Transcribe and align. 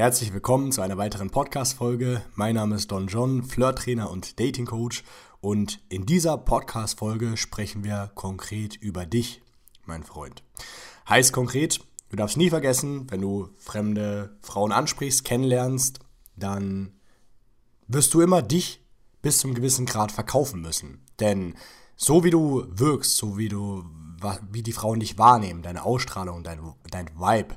Herzlich 0.00 0.32
willkommen 0.32 0.72
zu 0.72 0.80
einer 0.80 0.96
weiteren 0.96 1.28
Podcast-Folge. 1.28 2.22
Mein 2.34 2.54
Name 2.54 2.76
ist 2.76 2.90
Don 2.90 3.06
John, 3.06 3.42
Flirt-Trainer 3.42 4.10
und 4.10 4.40
Dating-Coach. 4.40 5.04
Und 5.42 5.78
in 5.90 6.06
dieser 6.06 6.38
Podcast-Folge 6.38 7.36
sprechen 7.36 7.84
wir 7.84 8.10
konkret 8.14 8.76
über 8.76 9.04
dich, 9.04 9.42
mein 9.84 10.02
Freund. 10.02 10.42
Heißt 11.06 11.34
konkret, 11.34 11.80
du 12.08 12.16
darfst 12.16 12.38
nie 12.38 12.48
vergessen, 12.48 13.10
wenn 13.10 13.20
du 13.20 13.50
fremde 13.58 14.38
Frauen 14.40 14.72
ansprichst, 14.72 15.22
kennenlernst, 15.26 15.98
dann 16.34 16.94
wirst 17.86 18.14
du 18.14 18.22
immer 18.22 18.40
dich 18.40 18.82
bis 19.20 19.36
zum 19.36 19.52
gewissen 19.52 19.84
Grad 19.84 20.12
verkaufen 20.12 20.62
müssen. 20.62 21.04
Denn 21.20 21.56
so 21.96 22.24
wie 22.24 22.30
du 22.30 22.64
wirkst, 22.70 23.18
so 23.18 23.36
wie 23.36 23.50
du, 23.50 23.84
wie 24.50 24.62
die 24.62 24.72
Frauen 24.72 25.00
dich 25.00 25.18
wahrnehmen, 25.18 25.60
deine 25.60 25.84
Ausstrahlung, 25.84 26.42
dein, 26.42 26.72
dein 26.90 27.10
Vibe, 27.18 27.54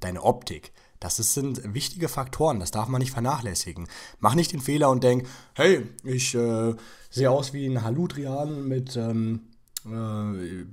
deine 0.00 0.22
Optik, 0.24 0.72
das 1.00 1.16
sind 1.16 1.74
wichtige 1.74 2.08
Faktoren, 2.08 2.60
das 2.60 2.70
darf 2.70 2.88
man 2.88 3.00
nicht 3.00 3.12
vernachlässigen. 3.12 3.88
Mach 4.18 4.34
nicht 4.34 4.52
den 4.52 4.60
Fehler 4.60 4.90
und 4.90 5.04
denk, 5.04 5.26
hey, 5.54 5.86
ich 6.04 6.34
äh, 6.34 6.74
sehe 7.10 7.30
aus 7.30 7.52
wie 7.52 7.66
ein 7.66 7.82
Haludrian 7.82 8.66
mit 8.66 8.96
ähm, 8.96 9.48
äh, 9.84 10.64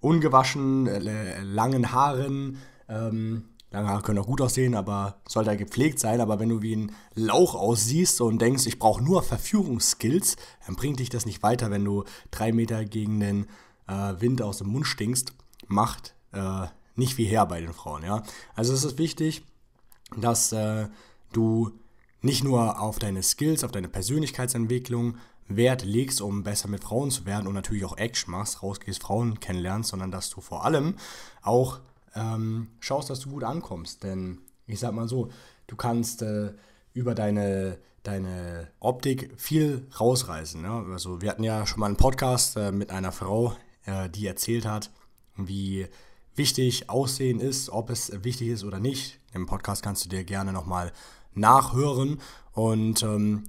ungewaschen, 0.00 0.86
äh, 0.86 1.42
langen 1.42 1.92
Haaren. 1.92 2.58
Ähm, 2.88 3.44
lange 3.70 3.88
Haare 3.88 4.02
können 4.02 4.18
auch 4.18 4.26
gut 4.26 4.40
aussehen, 4.40 4.74
aber 4.74 5.20
sollte 5.28 5.50
halt 5.50 5.58
gepflegt 5.58 5.98
sein. 5.98 6.20
Aber 6.20 6.38
wenn 6.38 6.48
du 6.48 6.62
wie 6.62 6.76
ein 6.76 6.92
Lauch 7.14 7.54
aussiehst 7.54 8.20
und 8.20 8.40
denkst, 8.40 8.66
ich 8.66 8.78
brauche 8.78 9.02
nur 9.02 9.22
Verführungsskills, 9.22 10.36
dann 10.66 10.76
bringt 10.76 11.00
dich 11.00 11.10
das 11.10 11.26
nicht 11.26 11.42
weiter, 11.42 11.70
wenn 11.70 11.84
du 11.84 12.04
drei 12.30 12.52
Meter 12.52 12.84
gegen 12.84 13.20
den 13.20 13.46
äh, 13.86 14.14
Wind 14.18 14.40
aus 14.42 14.58
dem 14.58 14.68
Mund 14.68 14.86
stinkst. 14.86 15.32
Macht 15.66 16.14
äh, 16.32 16.66
nicht 16.94 17.14
viel 17.14 17.28
her 17.28 17.46
bei 17.46 17.60
den 17.60 17.72
Frauen, 17.72 18.02
ja. 18.02 18.22
Also 18.54 18.72
es 18.72 18.84
ist 18.84 18.98
wichtig, 18.98 19.44
dass 20.16 20.52
äh, 20.52 20.88
du 21.32 21.72
nicht 22.20 22.44
nur 22.44 22.80
auf 22.80 22.98
deine 22.98 23.22
Skills, 23.22 23.64
auf 23.64 23.72
deine 23.72 23.88
Persönlichkeitsentwicklung 23.88 25.16
Wert 25.48 25.84
legst, 25.84 26.20
um 26.20 26.42
besser 26.42 26.68
mit 26.68 26.84
Frauen 26.84 27.10
zu 27.10 27.24
werden 27.24 27.46
und 27.46 27.54
natürlich 27.54 27.84
auch 27.84 27.96
Action 27.96 28.32
machst, 28.32 28.62
rausgehst, 28.62 29.02
Frauen 29.02 29.40
kennenlernst, 29.40 29.90
sondern 29.90 30.10
dass 30.10 30.28
du 30.30 30.40
vor 30.40 30.64
allem 30.64 30.96
auch 31.42 31.80
ähm, 32.14 32.68
schaust, 32.80 33.08
dass 33.10 33.20
du 33.20 33.30
gut 33.30 33.44
ankommst. 33.44 34.04
Denn 34.04 34.40
ich 34.66 34.78
sag 34.78 34.92
mal 34.92 35.08
so, 35.08 35.30
du 35.66 35.76
kannst 35.76 36.22
äh, 36.22 36.52
über 36.92 37.14
deine, 37.14 37.78
deine 38.02 38.68
Optik 38.80 39.32
viel 39.36 39.86
rausreißen. 39.98 40.60
Ne? 40.60 40.86
Also 40.92 41.22
wir 41.22 41.30
hatten 41.30 41.44
ja 41.44 41.66
schon 41.66 41.80
mal 41.80 41.86
einen 41.86 41.96
Podcast 41.96 42.56
äh, 42.56 42.70
mit 42.70 42.90
einer 42.90 43.12
Frau, 43.12 43.56
äh, 43.86 44.10
die 44.10 44.26
erzählt 44.26 44.66
hat, 44.66 44.90
wie 45.36 45.86
wichtig 46.38 46.88
Aussehen 46.88 47.40
ist, 47.40 47.70
ob 47.70 47.90
es 47.90 48.10
wichtig 48.24 48.48
ist 48.48 48.64
oder 48.64 48.80
nicht. 48.80 49.20
Im 49.34 49.46
Podcast 49.46 49.82
kannst 49.82 50.04
du 50.04 50.08
dir 50.08 50.24
gerne 50.24 50.52
nochmal 50.52 50.92
nachhören. 51.34 52.20
Und 52.52 53.02
ähm, 53.02 53.44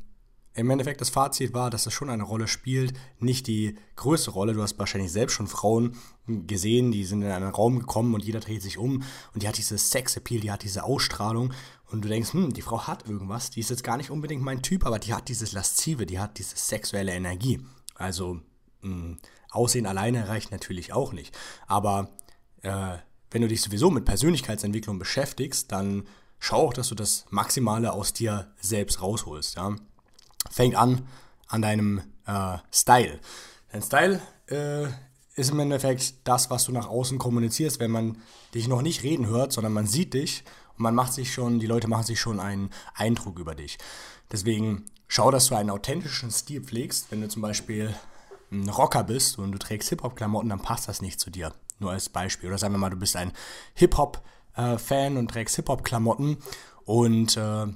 im 0.55 0.69
Endeffekt 0.69 0.99
das 0.99 1.09
Fazit 1.09 1.53
war, 1.53 1.69
dass 1.69 1.85
es 1.85 1.93
schon 1.93 2.09
eine 2.09 2.23
Rolle 2.23 2.47
spielt, 2.47 2.93
nicht 3.19 3.47
die 3.47 3.75
größte 3.95 4.31
Rolle. 4.31 4.53
Du 4.53 4.61
hast 4.61 4.77
wahrscheinlich 4.77 5.11
selbst 5.11 5.33
schon 5.33 5.47
Frauen 5.47 5.95
gesehen, 6.27 6.91
die 6.91 7.05
sind 7.05 7.21
in 7.21 7.31
einen 7.31 7.49
Raum 7.49 7.79
gekommen 7.79 8.13
und 8.13 8.23
jeder 8.23 8.39
dreht 8.39 8.61
sich 8.61 8.77
um 8.77 9.03
und 9.33 9.43
die 9.43 9.47
hat 9.47 9.57
dieses 9.57 9.89
Sexappeal, 9.89 10.41
die 10.41 10.51
hat 10.51 10.63
diese 10.63 10.83
Ausstrahlung 10.83 11.53
und 11.91 12.03
du 12.03 12.09
denkst, 12.09 12.33
hm, 12.33 12.53
die 12.53 12.61
Frau 12.61 12.87
hat 12.87 13.07
irgendwas, 13.07 13.51
die 13.51 13.61
ist 13.61 13.69
jetzt 13.69 13.83
gar 13.83 13.97
nicht 13.97 14.11
unbedingt 14.11 14.43
mein 14.43 14.61
Typ, 14.61 14.85
aber 14.85 14.99
die 14.99 15.13
hat 15.13 15.29
dieses 15.29 15.53
Laszive, 15.53 16.05
die 16.05 16.19
hat 16.19 16.37
diese 16.37 16.55
sexuelle 16.57 17.13
Energie. 17.13 17.61
Also 17.95 18.41
mh, 18.81 18.91
hm, 18.91 19.17
Aussehen 19.51 19.87
alleine 19.87 20.27
reicht 20.27 20.51
natürlich 20.51 20.93
auch 20.93 21.13
nicht, 21.13 21.35
aber 21.67 22.09
äh, 22.61 22.97
wenn 23.31 23.41
du 23.41 23.47
dich 23.47 23.61
sowieso 23.61 23.91
mit 23.91 24.05
Persönlichkeitsentwicklung 24.05 24.99
beschäftigst, 24.99 25.71
dann 25.71 26.07
schau 26.39 26.67
auch, 26.67 26.73
dass 26.73 26.89
du 26.89 26.95
das 26.95 27.25
Maximale 27.29 27.93
aus 27.93 28.13
dir 28.13 28.51
selbst 28.59 29.01
rausholst. 29.01 29.55
Ja? 29.55 29.75
Fängt 30.49 30.75
an 30.75 31.07
an 31.49 31.61
deinem 31.61 32.01
äh, 32.25 32.57
Style. 32.71 33.19
Dein 33.71 33.81
Style 33.81 34.21
äh, 34.47 34.87
ist 35.35 35.51
im 35.51 35.59
Endeffekt 35.59 36.15
das, 36.23 36.49
was 36.49 36.65
du 36.65 36.71
nach 36.71 36.87
außen 36.87 37.17
kommunizierst, 37.17 37.79
wenn 37.79 37.91
man 37.91 38.17
dich 38.53 38.67
noch 38.67 38.81
nicht 38.81 39.03
reden 39.03 39.27
hört, 39.27 39.51
sondern 39.51 39.73
man 39.73 39.87
sieht 39.87 40.13
dich 40.13 40.43
und 40.77 40.83
man 40.83 40.95
macht 40.95 41.13
sich 41.13 41.33
schon, 41.33 41.59
die 41.59 41.67
Leute 41.67 41.87
machen 41.87 42.05
sich 42.05 42.19
schon 42.19 42.39
einen 42.39 42.69
Eindruck 42.93 43.39
über 43.39 43.55
dich. 43.55 43.77
Deswegen 44.31 44.85
schau, 45.07 45.31
dass 45.31 45.47
du 45.47 45.55
einen 45.55 45.71
authentischen 45.71 46.31
Stil 46.31 46.61
pflegst. 46.61 47.07
Wenn 47.09 47.21
du 47.21 47.27
zum 47.27 47.41
Beispiel 47.41 47.95
ein 48.51 48.69
Rocker 48.69 49.03
bist 49.03 49.37
und 49.39 49.51
du 49.51 49.57
trägst 49.57 49.89
Hip-Hop-Klamotten, 49.89 50.49
dann 50.49 50.61
passt 50.61 50.87
das 50.87 51.01
nicht 51.01 51.19
zu 51.19 51.29
dir. 51.29 51.53
Nur 51.79 51.91
als 51.91 52.09
Beispiel. 52.09 52.49
Oder 52.49 52.57
sagen 52.57 52.73
wir 52.73 52.79
mal, 52.79 52.89
du 52.89 52.97
bist 52.97 53.15
ein 53.15 53.31
Hip-Hop-Fan 53.75 55.17
und 55.17 55.29
trägst 55.29 55.55
Hip-Hop-Klamotten 55.55 56.37
und 56.85 57.37
äh, 57.37 57.67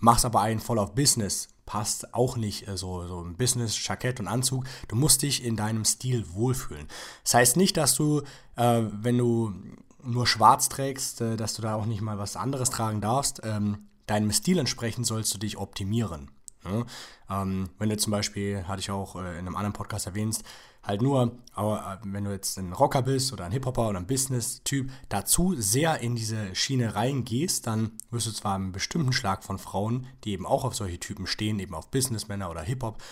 machst 0.00 0.24
aber 0.24 0.40
einen 0.40 0.60
voll 0.60 0.78
auf 0.78 0.94
Business. 0.94 1.48
Passt 1.64 2.12
auch 2.12 2.36
nicht 2.36 2.66
äh, 2.68 2.76
so, 2.76 3.06
so 3.06 3.22
ein 3.22 3.36
Business, 3.36 3.86
Jackett 3.86 4.20
und 4.20 4.28
Anzug. 4.28 4.64
Du 4.88 4.96
musst 4.96 5.22
dich 5.22 5.44
in 5.44 5.56
deinem 5.56 5.84
Stil 5.84 6.24
wohlfühlen. 6.32 6.88
Das 7.22 7.34
heißt 7.34 7.56
nicht, 7.56 7.76
dass 7.76 7.94
du, 7.94 8.22
äh, 8.56 8.82
wenn 8.90 9.18
du 9.18 9.54
nur 10.02 10.26
schwarz 10.26 10.68
trägst, 10.68 11.20
äh, 11.20 11.36
dass 11.36 11.54
du 11.54 11.62
da 11.62 11.76
auch 11.76 11.86
nicht 11.86 12.00
mal 12.00 12.18
was 12.18 12.36
anderes 12.36 12.70
tragen 12.70 13.00
darfst. 13.00 13.40
Ähm, 13.44 13.88
deinem 14.06 14.32
Stil 14.32 14.58
entsprechend 14.58 15.06
sollst 15.06 15.32
du 15.34 15.38
dich 15.38 15.56
optimieren. 15.56 16.30
Ne? 16.64 16.86
Ähm, 17.30 17.68
wenn 17.78 17.88
du 17.88 17.96
zum 17.96 18.10
Beispiel, 18.10 18.64
hatte 18.66 18.80
ich 18.80 18.90
auch 18.90 19.16
äh, 19.16 19.38
in 19.38 19.46
einem 19.46 19.56
anderen 19.56 19.72
Podcast 19.72 20.06
erwähnt, 20.06 20.42
halt 20.82 21.02
nur, 21.02 21.32
aber 21.54 22.00
äh, 22.02 22.06
wenn 22.12 22.24
du 22.24 22.30
jetzt 22.30 22.58
ein 22.58 22.72
Rocker 22.72 23.02
bist 23.02 23.32
oder 23.32 23.44
ein 23.44 23.52
Hip-Hopper 23.52 23.88
oder 23.88 23.98
ein 23.98 24.06
Business-Typ, 24.06 24.90
dazu 25.08 25.54
sehr 25.56 26.00
in 26.00 26.14
diese 26.16 26.54
Schiene 26.54 26.94
reingehst, 26.94 27.66
dann 27.66 27.92
wirst 28.10 28.26
du 28.26 28.32
zwar 28.32 28.56
einen 28.56 28.72
bestimmten 28.72 29.12
Schlag 29.12 29.44
von 29.44 29.58
Frauen, 29.58 30.06
die 30.24 30.32
eben 30.32 30.46
auch 30.46 30.64
auf 30.64 30.74
solche 30.74 31.00
Typen 31.00 31.26
stehen, 31.26 31.58
eben 31.58 31.74
auf 31.74 31.90
Businessmänner 31.90 32.50
oder 32.50 32.62
Hip-Hop, 32.62 33.02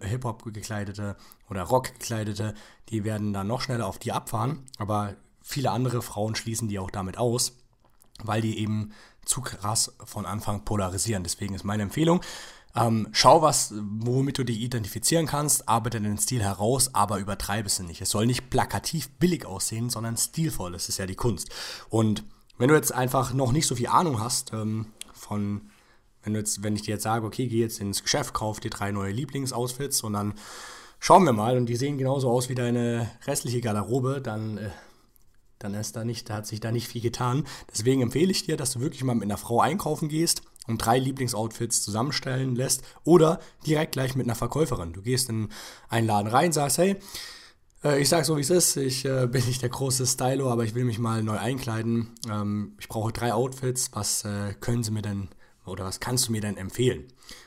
Hip-Hop 0.00 0.44
gekleidete 0.52 1.16
oder 1.50 1.62
Rock 1.62 1.92
gekleidete, 1.94 2.54
die 2.88 3.04
werden 3.04 3.32
dann 3.32 3.46
noch 3.46 3.60
schneller 3.60 3.86
auf 3.86 3.98
die 3.98 4.12
abfahren, 4.12 4.64
aber 4.78 5.14
viele 5.42 5.70
andere 5.70 6.02
Frauen 6.02 6.34
schließen 6.34 6.68
die 6.68 6.78
auch 6.78 6.90
damit 6.90 7.18
aus, 7.18 7.56
weil 8.22 8.40
die 8.40 8.58
eben 8.58 8.92
zu 9.24 9.40
krass 9.40 9.94
von 10.04 10.26
Anfang 10.26 10.64
polarisieren. 10.64 11.22
Deswegen 11.22 11.54
ist 11.54 11.64
meine 11.64 11.82
Empfehlung, 11.84 12.20
ähm, 12.74 13.08
schau 13.12 13.42
was, 13.42 13.74
womit 13.74 14.38
du 14.38 14.44
dich 14.44 14.60
identifizieren 14.60 15.26
kannst, 15.26 15.68
arbeite 15.68 16.00
den 16.00 16.16
Stil 16.18 16.42
heraus, 16.42 16.94
aber 16.94 17.18
übertreibe 17.18 17.66
es 17.66 17.78
nicht. 17.80 18.00
Es 18.00 18.10
soll 18.10 18.26
nicht 18.26 18.48
plakativ 18.48 19.10
billig 19.18 19.44
aussehen, 19.44 19.90
sondern 19.90 20.16
stilvoll. 20.16 20.72
Das 20.72 20.88
ist 20.88 20.98
ja 20.98 21.06
die 21.06 21.14
Kunst. 21.14 21.50
Und 21.90 22.24
wenn 22.56 22.68
du 22.68 22.74
jetzt 22.74 22.92
einfach 22.92 23.34
noch 23.34 23.52
nicht 23.52 23.66
so 23.66 23.74
viel 23.74 23.88
Ahnung 23.88 24.20
hast 24.20 24.52
ähm, 24.54 24.86
von, 25.12 25.70
wenn 26.22 26.32
du 26.32 26.38
jetzt, 26.38 26.62
wenn 26.62 26.74
ich 26.74 26.82
dir 26.82 26.92
jetzt 26.92 27.02
sage, 27.02 27.26
okay, 27.26 27.46
geh 27.46 27.60
jetzt 27.60 27.80
ins 27.80 28.02
Geschäft, 28.02 28.32
kauf 28.32 28.58
dir 28.58 28.70
drei 28.70 28.90
neue 28.90 29.12
Lieblingsoutfits 29.12 30.02
und 30.02 30.14
dann 30.14 30.34
schauen 30.98 31.24
wir 31.24 31.32
mal 31.32 31.58
und 31.58 31.66
die 31.66 31.76
sehen 31.76 31.98
genauso 31.98 32.30
aus 32.30 32.48
wie 32.48 32.54
deine 32.54 33.10
restliche 33.26 33.60
Garderobe, 33.60 34.22
dann 34.22 34.56
äh, 34.56 34.70
dann 35.58 35.74
ist 35.74 35.94
da 35.94 36.04
nicht, 36.04 36.28
da 36.28 36.34
hat 36.34 36.46
sich 36.46 36.58
da 36.58 36.72
nicht 36.72 36.88
viel 36.88 37.00
getan. 37.00 37.44
Deswegen 37.70 38.02
empfehle 38.02 38.32
ich 38.32 38.44
dir, 38.44 38.56
dass 38.56 38.72
du 38.72 38.80
wirklich 38.80 39.04
mal 39.04 39.14
mit 39.14 39.24
einer 39.24 39.38
Frau 39.38 39.60
einkaufen 39.60 40.08
gehst 40.08 40.42
und 40.66 40.78
drei 40.78 40.98
Lieblingsoutfits 40.98 41.82
zusammenstellen 41.82 42.54
lässt 42.54 42.82
oder 43.04 43.40
direkt 43.66 43.92
gleich 43.92 44.14
mit 44.14 44.26
einer 44.26 44.34
Verkäuferin. 44.34 44.92
Du 44.92 45.02
gehst 45.02 45.28
in 45.28 45.48
einen 45.88 46.06
Laden 46.06 46.30
rein, 46.30 46.52
sagst, 46.52 46.78
hey, 46.78 46.96
äh, 47.84 48.00
ich 48.00 48.08
sag 48.08 48.24
so 48.24 48.36
wie 48.36 48.42
es 48.42 48.50
ist, 48.50 48.76
ich 48.76 49.04
äh, 49.04 49.26
bin 49.30 49.44
nicht 49.46 49.62
der 49.62 49.68
große 49.68 50.06
Stylo, 50.06 50.50
aber 50.50 50.64
ich 50.64 50.74
will 50.74 50.84
mich 50.84 50.98
mal 50.98 51.22
neu 51.22 51.38
einkleiden. 51.38 52.08
Ähm, 52.30 52.76
ich 52.78 52.88
brauche 52.88 53.12
drei 53.12 53.32
Outfits, 53.32 53.90
was 53.92 54.24
äh, 54.24 54.54
können 54.60 54.82
sie 54.82 54.92
mir 54.92 55.02
denn 55.02 55.28
oder 55.64 55.84
was 55.84 56.00
kannst 56.00 56.28
du 56.28 56.32
mir 56.32 56.40
denn 56.40 56.56
empfehlen? 56.56 57.04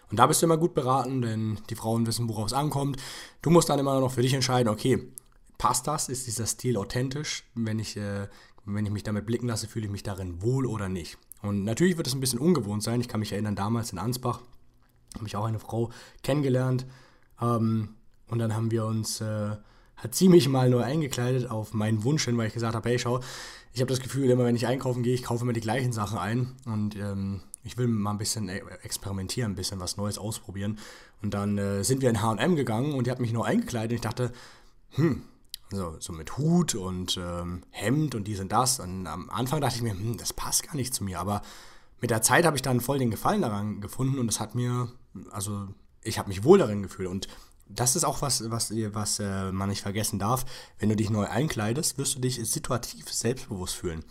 Und 0.09 0.19
da 0.19 0.27
bist 0.27 0.41
du 0.41 0.45
immer 0.45 0.57
gut 0.57 0.73
beraten, 0.73 1.21
denn 1.21 1.59
die 1.69 1.75
Frauen 1.75 2.07
wissen, 2.07 2.29
worauf 2.29 2.47
es 2.47 2.53
ankommt. 2.53 2.97
Du 3.41 3.49
musst 3.49 3.69
dann 3.69 3.79
immer 3.79 3.99
noch 3.99 4.11
für 4.11 4.21
dich 4.21 4.33
entscheiden, 4.33 4.69
okay, 4.69 5.11
passt 5.57 5.87
das? 5.87 6.09
Ist 6.09 6.27
dieser 6.27 6.45
Stil 6.45 6.77
authentisch? 6.77 7.43
Wenn 7.55 7.79
ich, 7.79 7.97
äh, 7.97 8.27
wenn 8.65 8.85
ich 8.85 8.91
mich 8.91 9.03
damit 9.03 9.25
blicken 9.25 9.47
lasse, 9.47 9.67
fühle 9.67 9.85
ich 9.85 9.91
mich 9.91 10.03
darin 10.03 10.41
wohl 10.41 10.65
oder 10.65 10.87
nicht? 10.87 11.17
Und 11.45 11.63
natürlich 11.63 11.97
wird 11.97 12.07
es 12.07 12.13
ein 12.13 12.19
bisschen 12.19 12.39
ungewohnt 12.39 12.83
sein. 12.83 13.01
Ich 13.01 13.08
kann 13.08 13.19
mich 13.19 13.31
erinnern, 13.31 13.55
damals 13.55 13.91
in 13.91 13.99
Ansbach 13.99 14.41
habe 15.16 15.28
ich 15.28 15.35
auch 15.35 15.46
eine 15.46 15.59
Frau 15.59 15.91
kennengelernt. 16.23 16.85
Ähm, 17.41 17.90
und 18.28 18.40
dann 18.40 18.55
haben 18.55 18.72
wir 18.72 18.85
uns, 18.85 19.22
äh, 19.22 19.55
hat 19.96 20.16
sie 20.16 20.29
mich 20.29 20.49
mal 20.49 20.69
neu 20.69 20.81
eingekleidet 20.81 21.49
auf 21.49 21.73
meinen 21.73 22.03
Wunsch 22.03 22.25
hin, 22.25 22.37
weil 22.37 22.47
ich 22.47 22.53
gesagt 22.53 22.75
habe, 22.75 22.90
hey, 22.90 22.99
schau, 22.99 23.22
ich 23.73 23.81
habe 23.81 23.90
das 23.90 23.99
Gefühl, 23.99 24.29
immer 24.29 24.46
wenn 24.46 24.55
ich 24.55 24.67
einkaufen 24.67 25.03
gehe, 25.03 25.14
ich 25.14 25.23
kaufe 25.23 25.43
immer 25.43 25.53
die 25.53 25.61
gleichen 25.61 25.91
Sachen 25.91 26.17
ein. 26.17 26.55
Und 26.66 26.96
ähm, 26.96 27.41
ich 27.64 27.78
will 27.78 27.87
mal 27.87 28.11
ein 28.11 28.17
bisschen 28.17 28.49
e-, 28.49 28.61
experimentieren, 28.84 29.52
ein 29.52 29.55
bisschen 29.55 29.79
was 29.79 29.97
Neues 29.97 30.17
ausprobieren. 30.17 30.79
Und 31.22 31.34
dann 31.34 31.58
äh, 31.58 31.84
sind 31.84 32.02
wir 32.02 32.09
in 32.09 32.22
H&M 32.22 32.55
gegangen 32.55 32.93
und 32.93 33.08
die 33.08 33.11
hat 33.11 33.19
mich 33.19 33.34
neu 33.34 33.43
eingekleidet. 33.43 33.91
Und 33.91 33.96
ich 33.96 34.02
dachte, 34.02 34.31
hm, 34.91 35.23
so, 35.72 35.96
so 36.00 36.14
mit 36.14 36.38
Hut 36.38 36.76
und 36.76 37.17
ähm, 37.17 37.64
Hemd 37.72 38.16
und 38.16 38.26
dies 38.26 38.40
und 38.40 38.52
das. 38.52 38.79
Und 38.79 39.08
am 39.08 39.29
Anfang 39.29 39.62
dachte 39.62 39.76
ich 39.76 39.82
mir, 39.82 39.91
hm, 39.94 40.17
das 40.17 40.34
passt 40.34 40.64
gar 40.64 40.76
nicht 40.76 40.94
zu 40.94 41.03
mir. 41.03 41.20
Aber 41.20 41.41
mit 42.02 42.12
der 42.12 42.22
Zeit 42.22 42.46
habe 42.46 42.56
ich 42.56 42.62
dann 42.62 42.82
voll 42.82 43.00
den 43.00 43.12
Gefallen 43.12 43.41
daran 43.41 43.82
gefunden 43.82 44.20
und 44.20 44.29
es 44.29 44.40
hat 44.40 44.56
mir, 44.56 44.91
also 45.32 45.67
ich 46.02 46.20
habe 46.20 46.29
mich 46.29 46.44
wohl 46.44 46.59
darin 46.59 46.84
gefühlt. 46.84 47.09
Und 47.09 47.28
das 47.67 47.96
ist 47.96 48.03
auch 48.03 48.22
was, 48.22 48.50
was, 48.52 48.72
was 48.72 49.20
äh, 49.20 49.52
man 49.52 49.70
nicht 49.70 49.82
vergessen 49.82 50.20
darf. 50.20 50.46
Wenn 50.78 50.90
du 50.90 50.96
dich 50.96 51.09
neu 51.09 51.26
einkleidest, 51.26 51.97
wirst 51.97 52.16
du 52.16 52.20
dich 52.20 52.35
situativ 52.50 53.12
selbstbewusst 53.12 53.76
fühlen. 53.76 54.03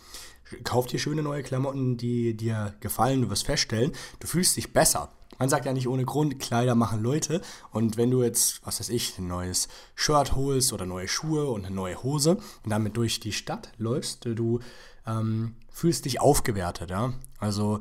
Kauf 0.65 0.87
dir 0.87 0.99
schöne 0.99 1.23
neue 1.23 1.43
Klamotten, 1.43 1.97
die 1.97 2.37
dir 2.37 2.75
gefallen. 2.81 3.23
Du 3.23 3.31
wirst 3.31 3.47
feststellen, 3.47 3.93
du 4.21 4.27
fühlst 4.27 4.57
dich 4.57 4.73
besser. 4.73 5.11
Man 5.39 5.49
sagt 5.49 5.67
ja 5.67 5.73
nicht 5.73 5.89
ohne 5.89 6.05
Grund, 6.05 6.39
Kleider 6.39 6.75
machen 6.75 7.03
Leute. 7.03 7.41
Und 7.73 7.97
wenn 7.97 8.11
du 8.11 8.23
jetzt, 8.23 8.65
was 8.65 8.81
weiß 8.81 8.89
ich, 8.91 9.19
ein 9.19 9.27
neues 9.27 9.69
Shirt 9.95 10.37
holst 10.37 10.73
oder 10.73 10.87
neue 10.87 11.09
Schuhe 11.09 11.47
und 11.47 11.67
eine 11.67 11.75
neue 11.75 12.03
Hose 12.03 12.37
und 12.63 12.71
damit 12.71 12.97
durch 12.97 13.21
die 13.21 13.33
Stadt 13.33 13.73
läufst, 13.77 14.25
du 14.27 14.61
ähm, 15.07 15.57
fühlst 15.71 16.05
dich 16.05 16.21
aufgewertet. 16.21 16.91
Ja? 16.91 17.15
Also 17.39 17.81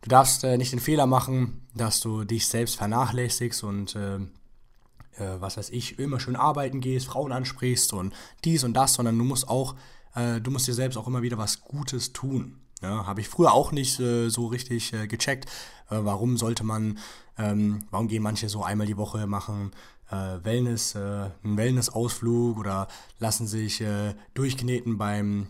du 0.00 0.08
darfst 0.08 0.44
äh, 0.44 0.56
nicht 0.56 0.72
den 0.72 0.80
Fehler 0.80 1.06
machen, 1.06 1.66
dass 1.74 2.00
du 2.00 2.24
dich 2.24 2.48
selbst 2.48 2.76
vernachlässigst 2.76 3.64
und 3.64 3.94
äh, 3.96 4.16
äh, 4.16 5.40
was 5.40 5.56
weiß 5.56 5.70
ich, 5.70 5.98
immer 5.98 6.20
schön 6.20 6.36
arbeiten 6.36 6.80
gehst, 6.80 7.06
Frauen 7.06 7.32
ansprichst 7.32 7.92
und 7.92 8.14
dies 8.44 8.64
und 8.64 8.74
das, 8.74 8.94
sondern 8.94 9.18
du 9.18 9.24
musst 9.24 9.48
auch, 9.48 9.74
äh, 10.14 10.40
du 10.40 10.50
musst 10.50 10.66
dir 10.66 10.74
selbst 10.74 10.96
auch 10.96 11.06
immer 11.06 11.22
wieder 11.22 11.38
was 11.38 11.60
Gutes 11.60 12.12
tun. 12.12 12.60
Ja, 12.82 13.06
Habe 13.06 13.20
ich 13.20 13.28
früher 13.28 13.52
auch 13.52 13.72
nicht 13.72 13.98
äh, 14.00 14.28
so 14.28 14.46
richtig 14.46 14.92
äh, 14.92 15.06
gecheckt. 15.06 15.46
Äh, 15.90 15.98
warum 16.00 16.36
sollte 16.36 16.64
man, 16.64 16.98
ähm, 17.38 17.84
warum 17.90 18.08
gehen 18.08 18.22
manche 18.22 18.48
so 18.48 18.62
einmal 18.62 18.86
die 18.86 18.96
Woche 18.96 19.26
machen 19.26 19.72
äh, 20.10 20.44
Wellness, 20.44 20.94
äh, 20.94 21.30
einen 21.42 21.56
Wellness-Ausflug 21.56 22.58
oder 22.58 22.88
lassen 23.18 23.46
sich 23.46 23.80
äh, 23.80 24.14
durchkneten 24.34 24.98
beim 24.98 25.48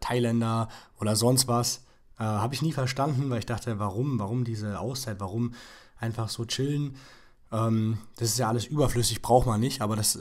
Thailänder 0.00 0.68
oder 1.00 1.16
sonst 1.16 1.48
was. 1.48 1.82
Habe 2.18 2.54
ich 2.54 2.62
nie 2.62 2.72
verstanden, 2.72 3.28
weil 3.28 3.40
ich 3.40 3.46
dachte, 3.46 3.78
warum, 3.78 4.18
warum 4.18 4.44
diese 4.44 4.78
Auszeit, 4.80 5.20
warum 5.20 5.52
einfach 5.98 6.30
so 6.30 6.46
chillen. 6.46 6.96
Ähm, 7.52 7.98
das 8.16 8.28
ist 8.28 8.38
ja 8.38 8.48
alles 8.48 8.64
überflüssig, 8.64 9.20
braucht 9.20 9.46
man 9.46 9.60
nicht, 9.60 9.82
aber 9.82 9.96
das 9.96 10.18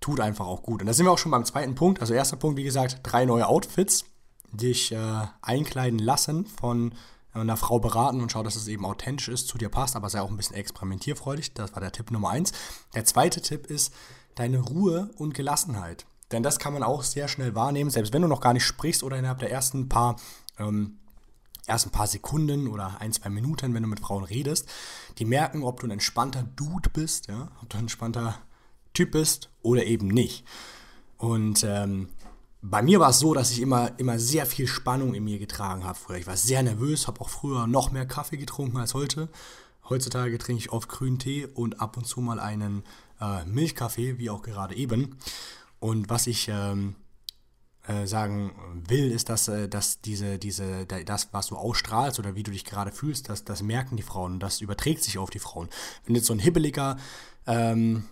tut 0.00 0.20
einfach 0.20 0.46
auch 0.46 0.62
gut. 0.62 0.80
Und 0.80 0.86
da 0.86 0.92
sind 0.92 1.06
wir 1.06 1.12
auch 1.12 1.18
schon 1.18 1.32
beim 1.32 1.44
zweiten 1.44 1.74
Punkt. 1.74 2.00
Also 2.00 2.14
erster 2.14 2.36
Punkt, 2.36 2.56
wie 2.56 2.64
gesagt, 2.64 3.00
drei 3.02 3.24
neue 3.24 3.46
Outfits 3.46 4.04
dich 4.52 4.92
äh, 4.92 5.26
einkleiden 5.42 5.98
lassen 5.98 6.46
von 6.46 6.92
einer 7.34 7.56
Frau 7.56 7.78
beraten 7.78 8.20
und 8.20 8.32
schau, 8.32 8.42
dass 8.42 8.56
es 8.56 8.68
eben 8.68 8.84
authentisch 8.84 9.28
ist, 9.28 9.48
zu 9.48 9.58
dir 9.58 9.68
passt, 9.68 9.96
aber 9.96 10.08
sei 10.08 10.20
auch 10.20 10.30
ein 10.30 10.36
bisschen 10.36 10.56
experimentierfreudig. 10.56 11.54
Das 11.54 11.72
war 11.74 11.80
der 11.80 11.92
Tipp 11.92 12.10
Nummer 12.10 12.30
eins. 12.30 12.52
Der 12.94 13.04
zweite 13.04 13.40
Tipp 13.40 13.66
ist 13.66 13.92
deine 14.34 14.58
Ruhe 14.58 15.10
und 15.16 15.34
Gelassenheit. 15.34 16.06
Denn 16.32 16.42
das 16.42 16.58
kann 16.58 16.72
man 16.72 16.82
auch 16.82 17.02
sehr 17.02 17.28
schnell 17.28 17.54
wahrnehmen, 17.54 17.90
selbst 17.90 18.12
wenn 18.12 18.22
du 18.22 18.28
noch 18.28 18.40
gar 18.40 18.52
nicht 18.52 18.64
sprichst 18.64 19.02
oder 19.02 19.18
innerhalb 19.18 19.38
der 19.38 19.50
ersten 19.50 19.88
paar, 19.88 20.16
ähm, 20.58 20.98
ersten 21.66 21.90
paar 21.90 22.06
Sekunden 22.06 22.68
oder 22.68 23.00
ein, 23.00 23.12
zwei 23.12 23.30
Minuten, 23.30 23.74
wenn 23.74 23.82
du 23.82 23.88
mit 23.88 24.00
Frauen 24.00 24.24
redest. 24.24 24.68
Die 25.18 25.24
merken, 25.24 25.62
ob 25.62 25.80
du 25.80 25.86
ein 25.86 25.90
entspannter 25.90 26.42
Dude 26.42 26.90
bist, 26.90 27.28
ja, 27.28 27.50
ob 27.62 27.70
du 27.70 27.78
ein 27.78 27.84
entspannter 27.84 28.38
Typ 28.98 29.12
bist 29.12 29.48
oder 29.62 29.84
eben 29.84 30.08
nicht. 30.08 30.44
Und 31.18 31.62
ähm, 31.62 32.08
bei 32.62 32.82
mir 32.82 32.98
war 32.98 33.10
es 33.10 33.20
so, 33.20 33.32
dass 33.32 33.52
ich 33.52 33.60
immer, 33.60 33.96
immer 34.00 34.18
sehr 34.18 34.44
viel 34.44 34.66
Spannung 34.66 35.14
in 35.14 35.22
mir 35.22 35.38
getragen 35.38 35.84
habe 35.84 35.96
früher. 35.96 36.16
Ich 36.16 36.26
war 36.26 36.36
sehr 36.36 36.64
nervös, 36.64 37.06
habe 37.06 37.20
auch 37.20 37.28
früher 37.28 37.68
noch 37.68 37.92
mehr 37.92 38.06
Kaffee 38.06 38.38
getrunken 38.38 38.76
als 38.78 38.94
heute. 38.94 39.28
Heutzutage 39.88 40.36
trinke 40.38 40.58
ich 40.58 40.72
oft 40.72 40.88
grünen 40.88 41.20
Tee 41.20 41.46
und 41.46 41.80
ab 41.80 41.96
und 41.96 42.06
zu 42.06 42.20
mal 42.20 42.40
einen 42.40 42.82
äh, 43.20 43.44
Milchkaffee, 43.44 44.18
wie 44.18 44.30
auch 44.30 44.42
gerade 44.42 44.74
eben. 44.74 45.16
Und 45.78 46.10
was 46.10 46.26
ich 46.26 46.48
ähm, 46.48 46.96
äh, 47.86 48.04
sagen 48.04 48.52
will, 48.88 49.12
ist, 49.12 49.28
dass, 49.28 49.46
äh, 49.46 49.68
dass 49.68 50.00
diese, 50.00 50.40
diese, 50.40 50.86
das, 50.86 51.28
was 51.30 51.46
du 51.46 51.56
ausstrahlst 51.56 52.18
oder 52.18 52.34
wie 52.34 52.42
du 52.42 52.50
dich 52.50 52.64
gerade 52.64 52.90
fühlst, 52.90 53.28
das, 53.28 53.44
das 53.44 53.62
merken 53.62 53.96
die 53.96 54.02
Frauen 54.02 54.32
und 54.32 54.40
das 54.40 54.60
überträgt 54.60 55.04
sich 55.04 55.18
auf 55.18 55.30
die 55.30 55.38
Frauen. 55.38 55.68
Wenn 56.04 56.16
jetzt 56.16 56.26
so 56.26 56.32
ein 56.32 56.40
hibbeliger 56.40 56.96
ähm, 57.46 58.08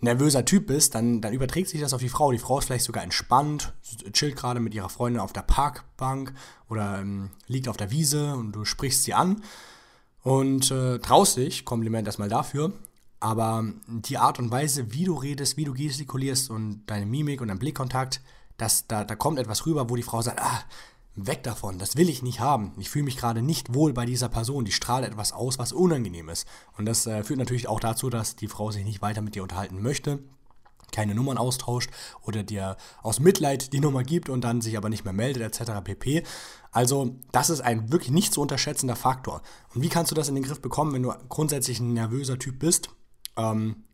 nervöser 0.00 0.44
Typ 0.44 0.66
bist, 0.66 0.94
dann, 0.94 1.20
dann 1.20 1.32
überträgt 1.32 1.68
sich 1.68 1.80
das 1.80 1.94
auf 1.94 2.00
die 2.00 2.08
Frau. 2.08 2.30
Die 2.32 2.38
Frau 2.38 2.58
ist 2.58 2.66
vielleicht 2.66 2.84
sogar 2.84 3.02
entspannt, 3.02 3.72
chillt 4.12 4.36
gerade 4.36 4.60
mit 4.60 4.74
ihrer 4.74 4.88
Freundin 4.88 5.20
auf 5.20 5.32
der 5.32 5.42
Parkbank 5.42 6.34
oder 6.68 6.98
ähm, 7.00 7.30
liegt 7.46 7.68
auf 7.68 7.76
der 7.76 7.90
Wiese 7.90 8.34
und 8.34 8.52
du 8.52 8.64
sprichst 8.64 9.04
sie 9.04 9.14
an 9.14 9.42
und 10.22 10.70
äh, 10.70 10.98
traust 10.98 11.36
dich, 11.38 11.64
Kompliment 11.64 12.06
erstmal 12.06 12.28
dafür, 12.28 12.72
aber 13.20 13.64
die 13.86 14.18
Art 14.18 14.38
und 14.38 14.50
Weise, 14.50 14.92
wie 14.92 15.04
du 15.04 15.14
redest, 15.14 15.56
wie 15.56 15.64
du 15.64 15.72
gestikulierst 15.72 16.50
und 16.50 16.82
deine 16.86 17.06
Mimik 17.06 17.40
und 17.40 17.48
dein 17.48 17.58
Blickkontakt, 17.58 18.20
das, 18.58 18.86
da, 18.86 19.04
da 19.04 19.14
kommt 19.14 19.38
etwas 19.38 19.66
rüber, 19.66 19.88
wo 19.88 19.96
die 19.96 20.02
Frau 20.02 20.20
sagt, 20.22 20.40
ah, 20.40 20.62
Weg 21.16 21.42
davon, 21.42 21.78
das 21.78 21.96
will 21.96 22.10
ich 22.10 22.22
nicht 22.22 22.40
haben. 22.40 22.72
Ich 22.76 22.90
fühle 22.90 23.06
mich 23.06 23.16
gerade 23.16 23.40
nicht 23.40 23.72
wohl 23.74 23.94
bei 23.94 24.04
dieser 24.04 24.28
Person, 24.28 24.66
die 24.66 24.72
strahlt 24.72 25.06
etwas 25.06 25.32
aus, 25.32 25.58
was 25.58 25.72
unangenehm 25.72 26.28
ist. 26.28 26.46
Und 26.76 26.84
das 26.84 27.06
äh, 27.06 27.24
führt 27.24 27.38
natürlich 27.38 27.68
auch 27.68 27.80
dazu, 27.80 28.10
dass 28.10 28.36
die 28.36 28.48
Frau 28.48 28.70
sich 28.70 28.84
nicht 28.84 29.00
weiter 29.00 29.22
mit 29.22 29.34
dir 29.34 29.42
unterhalten 29.42 29.80
möchte, 29.80 30.18
keine 30.92 31.14
Nummern 31.14 31.38
austauscht 31.38 31.90
oder 32.22 32.42
dir 32.42 32.76
aus 33.02 33.18
Mitleid 33.18 33.72
die 33.72 33.80
Nummer 33.80 34.04
gibt 34.04 34.28
und 34.28 34.42
dann 34.42 34.60
sich 34.60 34.76
aber 34.76 34.90
nicht 34.90 35.04
mehr 35.04 35.14
meldet 35.14 35.42
etc. 35.42 35.72
pp. 35.82 36.22
Also 36.70 37.16
das 37.32 37.48
ist 37.48 37.62
ein 37.62 37.90
wirklich 37.90 38.10
nicht 38.10 38.34
zu 38.34 38.42
unterschätzender 38.42 38.96
Faktor. 38.96 39.40
Und 39.74 39.82
wie 39.82 39.88
kannst 39.88 40.10
du 40.10 40.14
das 40.14 40.28
in 40.28 40.34
den 40.34 40.44
Griff 40.44 40.60
bekommen, 40.60 40.92
wenn 40.92 41.02
du 41.02 41.14
grundsätzlich 41.28 41.80
ein 41.80 41.94
nervöser 41.94 42.38
Typ 42.38 42.58
bist? 42.58 42.90
Ähm, 43.36 43.84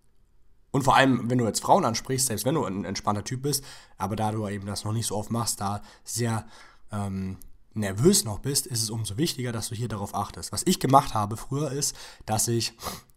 und 0.73 0.85
vor 0.85 0.97
allem, 0.97 1.31
wenn 1.31 1.39
du 1.39 1.45
jetzt 1.45 1.61
Frauen 1.61 1.85
ansprichst, 1.85 2.29
selbst 2.29 2.47
wenn 2.47 2.55
du 2.55 2.65
ein 2.65 2.85
entspannter 2.85 3.25
Typ 3.25 3.43
bist, 3.43 3.63
aber 3.99 4.17
da 4.17 4.33
du 4.33 4.49
eben 4.49 4.67
das 4.67 4.85
noch 4.85 4.93
nicht 4.93 5.07
so 5.07 5.17
oft 5.17 5.31
machst, 5.31 5.61
da 5.61 5.83
sehr 6.03 6.47
ähm, 6.93 7.39
nervös 7.75 8.25
noch 8.25 8.41
bist, 8.41 8.67
ist 8.67 8.83
es 8.83 8.91
umso 8.91 9.17
wichtiger, 9.17 9.53
dass 9.53 9.69
du 9.69 9.75
hier 9.75 9.89
darauf 9.89 10.15
achtest. 10.15 10.53
Was 10.53 10.63
ich 10.67 10.81
gemacht 10.81 11.15
habe 11.15 11.37
früher 11.37 11.71
ist, 11.73 11.97
dass 12.27 12.49
ich 12.49 12.75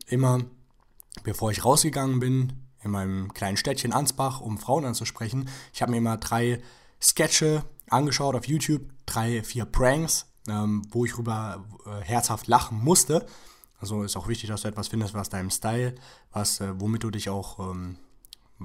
immer, 0.08 0.46
bevor 1.24 1.52
ich 1.52 1.66
rausgegangen 1.66 2.20
bin, 2.20 2.54
in 2.84 2.92
meinem 2.92 3.34
kleinen 3.34 3.58
Städtchen 3.58 3.94
Ansbach, 3.94 4.42
um 4.42 4.58
Frauen 4.58 4.86
anzusprechen, 4.86 5.50
ich 5.74 5.82
habe 5.82 5.92
mir 5.92 5.98
immer 5.98 6.18
drei 6.18 6.62
Sketche 7.02 7.64
angeschaut 7.90 8.36
auf 8.36 8.48
YouTube, 8.48 8.82
drei, 9.06 9.44
vier 9.44 9.66
Pranks, 9.66 10.28
ähm, 10.48 10.84
wo 10.92 11.06
ich 11.06 11.18
rüber 11.18 11.66
äh, 11.86 12.04
herzhaft 12.04 12.48
lachen 12.48 12.84
musste. 12.84 13.26
Also 13.80 14.04
ist 14.04 14.16
auch 14.16 14.28
wichtig, 14.28 14.50
dass 14.50 14.62
du 14.62 14.68
etwas 14.68 14.88
findest, 14.88 15.14
was 15.14 15.30
deinem 15.30 15.50
Style, 15.50 15.96
was, 16.32 16.62
äh, 16.62 16.80
womit 16.80 17.04
du 17.04 17.10
dich 17.10 17.30
auch, 17.30 17.60
ähm, 17.60 17.98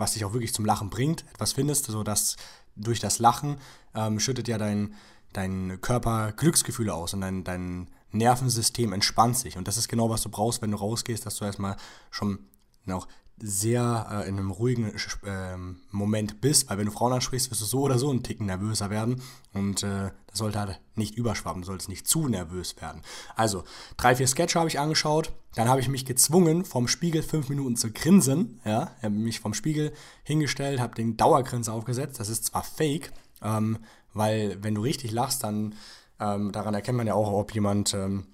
was 0.00 0.14
dich 0.14 0.24
auch 0.24 0.32
wirklich 0.32 0.54
zum 0.54 0.64
Lachen 0.64 0.90
bringt, 0.90 1.24
etwas 1.32 1.52
findest, 1.52 1.86
sodass 1.86 2.36
durch 2.76 3.00
das 3.00 3.18
Lachen 3.18 3.58
ähm, 3.94 4.18
schüttet 4.18 4.48
ja 4.48 4.58
dein, 4.58 4.94
dein 5.32 5.80
Körper 5.80 6.32
Glücksgefühle 6.32 6.94
aus 6.94 7.14
und 7.14 7.20
dein, 7.20 7.44
dein 7.44 7.90
Nervensystem 8.12 8.92
entspannt 8.92 9.36
sich. 9.38 9.56
Und 9.56 9.68
das 9.68 9.76
ist 9.76 9.88
genau, 9.88 10.10
was 10.10 10.22
du 10.22 10.28
brauchst, 10.28 10.62
wenn 10.62 10.70
du 10.70 10.78
rausgehst, 10.78 11.24
dass 11.26 11.36
du 11.36 11.44
erstmal 11.44 11.76
schon 12.10 12.40
noch 12.84 13.06
sehr 13.42 14.06
äh, 14.10 14.28
in 14.28 14.38
einem 14.38 14.50
ruhigen 14.50 14.92
äh, 15.24 15.56
Moment 15.90 16.40
bist, 16.40 16.68
weil 16.68 16.78
wenn 16.78 16.86
du 16.86 16.92
Frauen 16.92 17.12
ansprichst, 17.12 17.50
wirst 17.50 17.60
du 17.60 17.64
so 17.64 17.80
oder 17.80 17.98
so 17.98 18.10
einen 18.10 18.22
Ticken 18.22 18.46
nervöser 18.46 18.90
werden 18.90 19.22
und 19.52 19.82
äh, 19.82 20.10
das 20.26 20.38
sollte 20.38 20.60
halt 20.60 20.80
nicht 20.94 21.16
überschwappen, 21.16 21.62
du 21.62 21.66
solltest 21.66 21.88
nicht 21.88 22.06
zu 22.06 22.28
nervös 22.28 22.76
werden. 22.80 23.02
Also, 23.36 23.64
drei, 23.96 24.14
vier 24.14 24.26
Sketche 24.26 24.58
habe 24.58 24.68
ich 24.68 24.78
angeschaut, 24.78 25.32
dann 25.54 25.68
habe 25.68 25.80
ich 25.80 25.88
mich 25.88 26.04
gezwungen, 26.04 26.64
vom 26.64 26.86
Spiegel 26.86 27.22
fünf 27.22 27.48
Minuten 27.48 27.76
zu 27.76 27.90
grinsen, 27.90 28.60
ja, 28.64 28.92
habe 29.02 29.14
mich 29.14 29.40
vom 29.40 29.54
Spiegel 29.54 29.92
hingestellt, 30.22 30.80
habe 30.80 30.94
den 30.94 31.16
Dauergrinser 31.16 31.72
aufgesetzt, 31.72 32.20
das 32.20 32.28
ist 32.28 32.46
zwar 32.46 32.62
fake, 32.62 33.12
ähm, 33.42 33.78
weil 34.12 34.58
wenn 34.62 34.74
du 34.74 34.82
richtig 34.82 35.12
lachst, 35.12 35.44
dann 35.44 35.74
ähm, 36.20 36.52
daran 36.52 36.74
erkennt 36.74 36.98
man 36.98 37.06
ja 37.06 37.14
auch, 37.14 37.32
ob 37.32 37.54
jemand 37.54 37.94
ähm, 37.94 38.26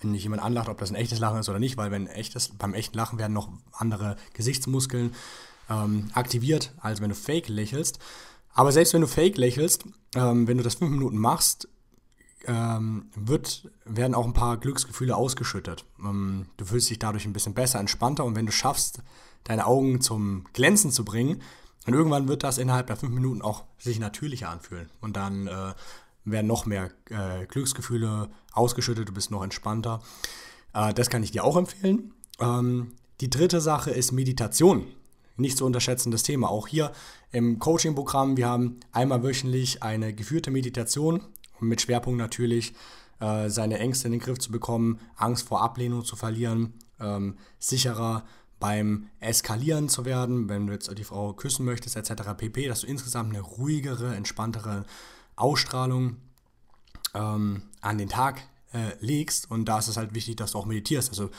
wenn 0.00 0.12
nicht 0.12 0.22
jemand 0.22 0.42
anlacht, 0.42 0.68
ob 0.68 0.78
das 0.78 0.90
ein 0.90 0.96
echtes 0.96 1.18
Lachen 1.18 1.38
ist 1.38 1.48
oder 1.48 1.58
nicht, 1.58 1.76
weil 1.76 1.90
wenn 1.90 2.06
echtes, 2.06 2.50
beim 2.50 2.74
echten 2.74 2.96
Lachen 2.96 3.18
werden 3.18 3.32
noch 3.32 3.48
andere 3.72 4.16
Gesichtsmuskeln 4.34 5.14
ähm, 5.68 6.10
aktiviert, 6.14 6.72
als 6.80 7.00
wenn 7.00 7.10
du 7.10 7.14
fake 7.14 7.48
lächelst. 7.48 7.98
Aber 8.54 8.72
selbst 8.72 8.94
wenn 8.94 9.00
du 9.00 9.06
fake 9.06 9.36
lächelst, 9.36 9.84
ähm, 10.14 10.46
wenn 10.48 10.58
du 10.58 10.64
das 10.64 10.76
fünf 10.76 10.90
Minuten 10.90 11.18
machst, 11.18 11.68
ähm, 12.46 13.10
wird, 13.14 13.70
werden 13.84 14.14
auch 14.14 14.24
ein 14.24 14.32
paar 14.32 14.56
Glücksgefühle 14.56 15.16
ausgeschüttet. 15.16 15.84
Ähm, 16.00 16.46
du 16.56 16.64
fühlst 16.64 16.90
dich 16.90 16.98
dadurch 16.98 17.26
ein 17.26 17.32
bisschen 17.32 17.54
besser, 17.54 17.80
entspannter 17.80 18.24
und 18.24 18.36
wenn 18.36 18.46
du 18.46 18.52
schaffst, 18.52 19.02
deine 19.44 19.66
Augen 19.66 20.00
zum 20.00 20.44
Glänzen 20.52 20.90
zu 20.90 21.04
bringen, 21.04 21.42
dann 21.84 21.94
irgendwann 21.94 22.28
wird 22.28 22.42
das 22.42 22.58
innerhalb 22.58 22.86
der 22.86 22.96
fünf 22.96 23.14
Minuten 23.14 23.42
auch 23.42 23.64
sich 23.78 23.98
natürlicher 23.98 24.50
anfühlen. 24.50 24.90
Und 25.00 25.16
dann 25.16 25.46
äh, 25.46 25.72
werden 26.30 26.46
noch 26.46 26.66
mehr 26.66 26.90
äh, 27.10 27.46
Glücksgefühle 27.46 28.28
ausgeschüttet, 28.52 29.08
du 29.08 29.12
bist 29.12 29.30
noch 29.30 29.42
entspannter. 29.42 30.00
Äh, 30.74 30.94
das 30.94 31.10
kann 31.10 31.22
ich 31.22 31.30
dir 31.30 31.44
auch 31.44 31.56
empfehlen. 31.56 32.12
Ähm, 32.40 32.92
die 33.20 33.30
dritte 33.30 33.60
Sache 33.60 33.90
ist 33.90 34.12
Meditation. 34.12 34.86
Nicht 35.36 35.58
zu 35.58 35.66
unterschätzendes 35.66 36.24
Thema. 36.24 36.50
Auch 36.50 36.66
hier 36.66 36.92
im 37.30 37.58
Coaching-Programm, 37.58 38.36
wir 38.36 38.48
haben 38.48 38.80
einmal 38.92 39.22
wöchentlich 39.22 39.82
eine 39.82 40.12
geführte 40.12 40.50
Meditation 40.50 41.22
mit 41.60 41.80
Schwerpunkt 41.80 42.18
natürlich, 42.18 42.74
äh, 43.20 43.48
seine 43.48 43.78
Ängste 43.78 44.08
in 44.08 44.12
den 44.12 44.20
Griff 44.20 44.38
zu 44.38 44.50
bekommen, 44.50 45.00
Angst 45.16 45.48
vor 45.48 45.62
Ablehnung 45.62 46.04
zu 46.04 46.16
verlieren, 46.16 46.74
ähm, 47.00 47.36
sicherer 47.58 48.24
beim 48.60 49.08
Eskalieren 49.20 49.88
zu 49.88 50.04
werden, 50.04 50.48
wenn 50.48 50.66
du 50.66 50.72
jetzt 50.72 50.90
die 50.96 51.04
Frau 51.04 51.32
küssen 51.32 51.64
möchtest, 51.64 51.96
etc. 51.96 52.34
pp, 52.36 52.66
dass 52.66 52.80
du 52.80 52.86
insgesamt 52.86 53.30
eine 53.30 53.40
ruhigere, 53.40 54.14
entspanntere 54.14 54.84
Ausstrahlung 55.38 56.16
ähm, 57.14 57.62
an 57.80 57.98
den 57.98 58.08
Tag 58.08 58.42
äh, 58.72 58.92
legst. 59.00 59.50
Und 59.50 59.66
da 59.66 59.78
ist 59.78 59.88
es 59.88 59.96
halt 59.96 60.14
wichtig, 60.14 60.36
dass 60.36 60.52
du 60.52 60.58
auch 60.58 60.66
meditierst. 60.66 61.10
Also 61.10 61.30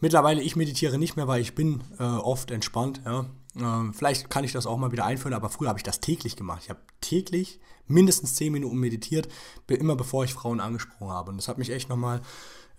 mittlerweile, 0.00 0.42
ich 0.42 0.56
meditiere 0.56 0.98
nicht 0.98 1.16
mehr, 1.16 1.28
weil 1.28 1.40
ich 1.40 1.54
bin 1.54 1.82
äh, 1.98 2.04
oft 2.04 2.50
entspannt. 2.50 3.00
Ja. 3.04 3.26
Ähm, 3.56 3.94
vielleicht 3.94 4.30
kann 4.30 4.44
ich 4.44 4.52
das 4.52 4.66
auch 4.66 4.78
mal 4.78 4.92
wieder 4.92 5.04
einführen, 5.04 5.34
aber 5.34 5.48
früher 5.48 5.68
habe 5.68 5.78
ich 5.78 5.82
das 5.84 6.00
täglich 6.00 6.36
gemacht. 6.36 6.62
Ich 6.64 6.70
habe 6.70 6.80
täglich 7.00 7.60
mindestens 7.86 8.34
10 8.36 8.52
Minuten 8.52 8.78
meditiert, 8.78 9.28
immer 9.66 9.96
bevor 9.96 10.24
ich 10.24 10.34
Frauen 10.34 10.60
angesprochen 10.60 11.10
habe. 11.10 11.30
Und 11.30 11.36
das 11.36 11.48
hat 11.48 11.58
mich 11.58 11.70
echt 11.70 11.88
nochmal 11.88 12.20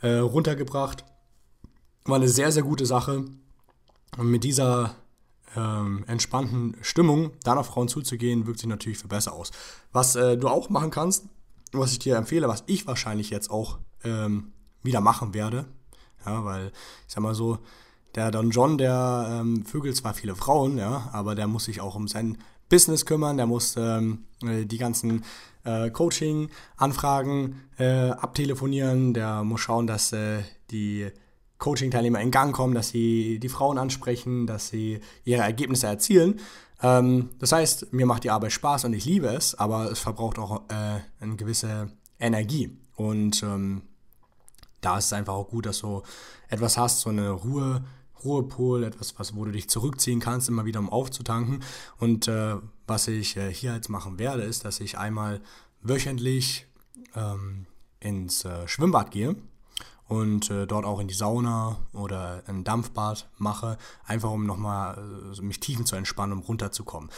äh, 0.01 0.15
runtergebracht. 0.15 1.03
War 2.05 2.15
eine 2.15 2.29
sehr, 2.29 2.51
sehr 2.51 2.63
gute 2.63 2.85
Sache. 2.85 3.25
Und 4.17 4.31
mit 4.31 4.43
dieser 4.43 4.95
ähm, 5.55 6.03
entspannten 6.07 6.75
Stimmung 6.81 7.31
dann 7.43 7.57
auf 7.57 7.67
Frauen 7.67 7.87
zuzugehen, 7.87 8.47
wirkt 8.47 8.59
sich 8.59 8.69
natürlich 8.69 8.97
für 8.97 9.07
besser 9.07 9.33
aus. 9.33 9.51
Was 9.91 10.15
äh, 10.15 10.37
du 10.37 10.47
auch 10.47 10.69
machen 10.69 10.91
kannst, 10.91 11.25
was 11.71 11.91
ich 11.91 11.99
dir 11.99 12.17
empfehle, 12.17 12.47
was 12.47 12.63
ich 12.67 12.87
wahrscheinlich 12.87 13.29
jetzt 13.29 13.49
auch 13.49 13.79
ähm, 14.03 14.51
wieder 14.83 15.01
machen 15.01 15.33
werde, 15.33 15.65
ja, 16.25 16.43
weil 16.45 16.71
ich 17.07 17.13
sag 17.13 17.23
mal 17.23 17.35
so, 17.35 17.59
der 18.15 18.31
Don 18.31 18.51
John, 18.51 18.77
der 18.77 19.39
ähm, 19.41 19.65
vögelt 19.65 19.95
zwar 19.95 20.13
viele 20.13 20.35
Frauen, 20.35 20.77
ja, 20.77 21.09
aber 21.13 21.35
der 21.35 21.47
muss 21.47 21.65
sich 21.65 21.79
auch 21.79 21.95
um 21.95 22.07
sein 22.07 22.37
Business 22.69 23.05
kümmern, 23.05 23.37
der 23.37 23.47
muss 23.47 23.75
ähm, 23.77 24.25
äh, 24.43 24.65
die 24.65 24.77
ganzen 24.77 25.23
äh, 25.63 25.89
Coaching-Anfragen 25.89 27.61
äh, 27.77 28.09
abtelefonieren, 28.09 29.13
der 29.13 29.43
muss 29.43 29.61
schauen, 29.61 29.87
dass 29.87 30.11
äh, 30.13 30.39
die 30.71 31.11
Coaching-Teilnehmer 31.61 32.19
in 32.19 32.31
Gang 32.31 32.53
kommen, 32.53 32.73
dass 32.73 32.89
sie 32.89 33.39
die 33.39 33.47
Frauen 33.47 33.77
ansprechen, 33.77 34.47
dass 34.47 34.67
sie 34.67 34.99
ihre 35.23 35.43
Ergebnisse 35.43 35.87
erzielen. 35.87 36.39
Ähm, 36.81 37.29
das 37.39 37.51
heißt, 37.51 37.93
mir 37.93 38.07
macht 38.07 38.23
die 38.23 38.31
Arbeit 38.31 38.51
Spaß 38.51 38.85
und 38.85 38.93
ich 38.93 39.05
liebe 39.05 39.27
es, 39.27 39.55
aber 39.55 39.91
es 39.91 39.99
verbraucht 39.99 40.39
auch 40.39 40.63
äh, 40.69 40.99
eine 41.19 41.35
gewisse 41.37 41.91
Energie. 42.19 42.77
Und 42.95 43.43
ähm, 43.43 43.83
da 44.81 44.97
ist 44.97 45.05
es 45.05 45.13
einfach 45.13 45.35
auch 45.35 45.49
gut, 45.49 45.67
dass 45.67 45.79
du 45.79 46.01
etwas 46.49 46.77
hast, 46.77 47.01
so 47.01 47.11
eine 47.11 47.29
Ruhe, 47.29 47.83
Ruhepol, 48.23 48.83
etwas, 48.83 49.13
was, 49.19 49.35
wo 49.35 49.45
du 49.45 49.51
dich 49.51 49.69
zurückziehen 49.69 50.19
kannst, 50.19 50.49
immer 50.49 50.65
wieder 50.65 50.79
um 50.79 50.89
aufzutanken. 50.89 51.63
Und 51.99 52.27
äh, 52.27 52.55
was 52.87 53.07
ich 53.07 53.37
äh, 53.37 53.53
hier 53.53 53.75
jetzt 53.75 53.89
machen 53.89 54.17
werde, 54.17 54.41
ist, 54.41 54.65
dass 54.65 54.79
ich 54.79 54.97
einmal 54.97 55.41
wöchentlich 55.83 56.65
ähm, 57.15 57.67
ins 57.99 58.45
äh, 58.45 58.67
Schwimmbad 58.67 59.11
gehe 59.11 59.35
und 60.11 60.49
äh, 60.49 60.67
dort 60.67 60.83
auch 60.83 60.99
in 60.99 61.07
die 61.07 61.13
Sauna 61.13 61.77
oder 61.93 62.43
ein 62.45 62.65
Dampfbad 62.65 63.29
mache, 63.37 63.77
einfach 64.05 64.29
um 64.29 64.45
nochmal 64.45 64.97
äh, 65.37 65.41
mich 65.41 65.61
tiefen 65.61 65.85
zu 65.85 65.95
entspannen, 65.95 66.33
um 66.33 66.43
runterzukommen. 66.43 67.09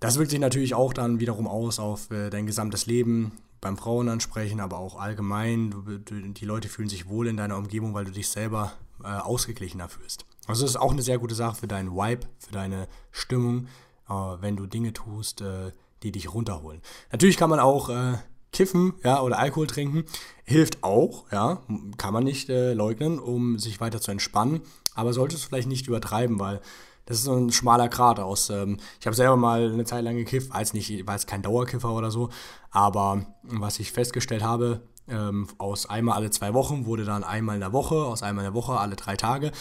Das 0.00 0.18
wirkt 0.18 0.30
sich 0.30 0.38
natürlich 0.38 0.74
auch 0.74 0.92
dann 0.92 1.20
wiederum 1.20 1.46
aus 1.46 1.78
auf 1.78 2.10
äh, 2.10 2.28
dein 2.28 2.44
gesamtes 2.44 2.84
Leben, 2.84 3.32
beim 3.62 3.78
Frauen 3.78 4.10
ansprechen, 4.10 4.60
aber 4.60 4.78
auch 4.78 5.00
allgemein. 5.00 5.70
Du, 5.70 5.80
du, 5.80 6.20
die 6.20 6.44
Leute 6.44 6.68
fühlen 6.68 6.90
sich 6.90 7.08
wohl 7.08 7.28
in 7.28 7.38
deiner 7.38 7.56
Umgebung, 7.56 7.94
weil 7.94 8.04
du 8.04 8.12
dich 8.12 8.28
selber 8.28 8.72
äh, 9.02 9.06
ausgeglichener 9.06 9.88
fühlst. 9.88 10.26
Also 10.46 10.62
das 10.62 10.72
ist 10.72 10.76
auch 10.76 10.92
eine 10.92 11.02
sehr 11.02 11.18
gute 11.18 11.34
Sache 11.34 11.56
für 11.56 11.66
deinen 11.66 11.92
Vibe, 11.92 12.26
für 12.38 12.52
deine 12.52 12.88
Stimmung, 13.10 13.68
äh, 14.06 14.12
wenn 14.12 14.56
du 14.56 14.66
Dinge 14.66 14.92
tust, 14.92 15.40
äh, 15.40 15.72
die 16.02 16.12
dich 16.12 16.34
runterholen. 16.34 16.82
Natürlich 17.10 17.38
kann 17.38 17.48
man 17.48 17.58
auch 17.58 17.88
äh, 17.88 18.18
kiffen, 18.52 18.94
ja, 19.04 19.20
oder 19.20 19.38
Alkohol 19.38 19.66
trinken, 19.66 20.04
hilft 20.44 20.82
auch, 20.82 21.30
ja, 21.32 21.62
kann 21.96 22.12
man 22.12 22.24
nicht 22.24 22.48
äh, 22.48 22.72
leugnen, 22.72 23.18
um 23.18 23.58
sich 23.58 23.80
weiter 23.80 24.00
zu 24.00 24.10
entspannen, 24.10 24.62
aber 24.94 25.12
solltest 25.12 25.44
du 25.44 25.48
vielleicht 25.48 25.68
nicht 25.68 25.86
übertreiben, 25.86 26.38
weil 26.40 26.60
das 27.06 27.18
ist 27.18 27.24
so 27.24 27.34
ein 27.34 27.52
schmaler 27.52 27.88
Grat 27.88 28.20
aus. 28.20 28.50
Ähm, 28.50 28.78
ich 29.00 29.06
habe 29.06 29.16
selber 29.16 29.36
mal 29.36 29.72
eine 29.72 29.84
Zeit 29.84 30.04
lang 30.04 30.16
gekifft, 30.16 30.52
als 30.52 30.74
nicht, 30.74 31.06
war 31.06 31.14
jetzt 31.14 31.26
kein 31.26 31.42
Dauerkiffer 31.42 31.92
oder 31.92 32.10
so, 32.10 32.30
aber 32.70 33.24
was 33.42 33.78
ich 33.78 33.92
festgestellt 33.92 34.42
habe, 34.42 34.82
ähm, 35.08 35.48
aus 35.56 35.86
einmal 35.86 36.16
alle 36.16 36.30
zwei 36.30 36.52
Wochen 36.54 36.84
wurde 36.86 37.04
dann 37.04 37.24
einmal 37.24 37.54
in 37.54 37.60
der 37.60 37.72
Woche, 37.72 37.94
aus 37.94 38.22
einmal 38.22 38.44
in 38.44 38.52
der 38.52 38.60
Woche 38.60 38.78
alle 38.78 38.96
drei 38.96 39.16
Tage. 39.16 39.52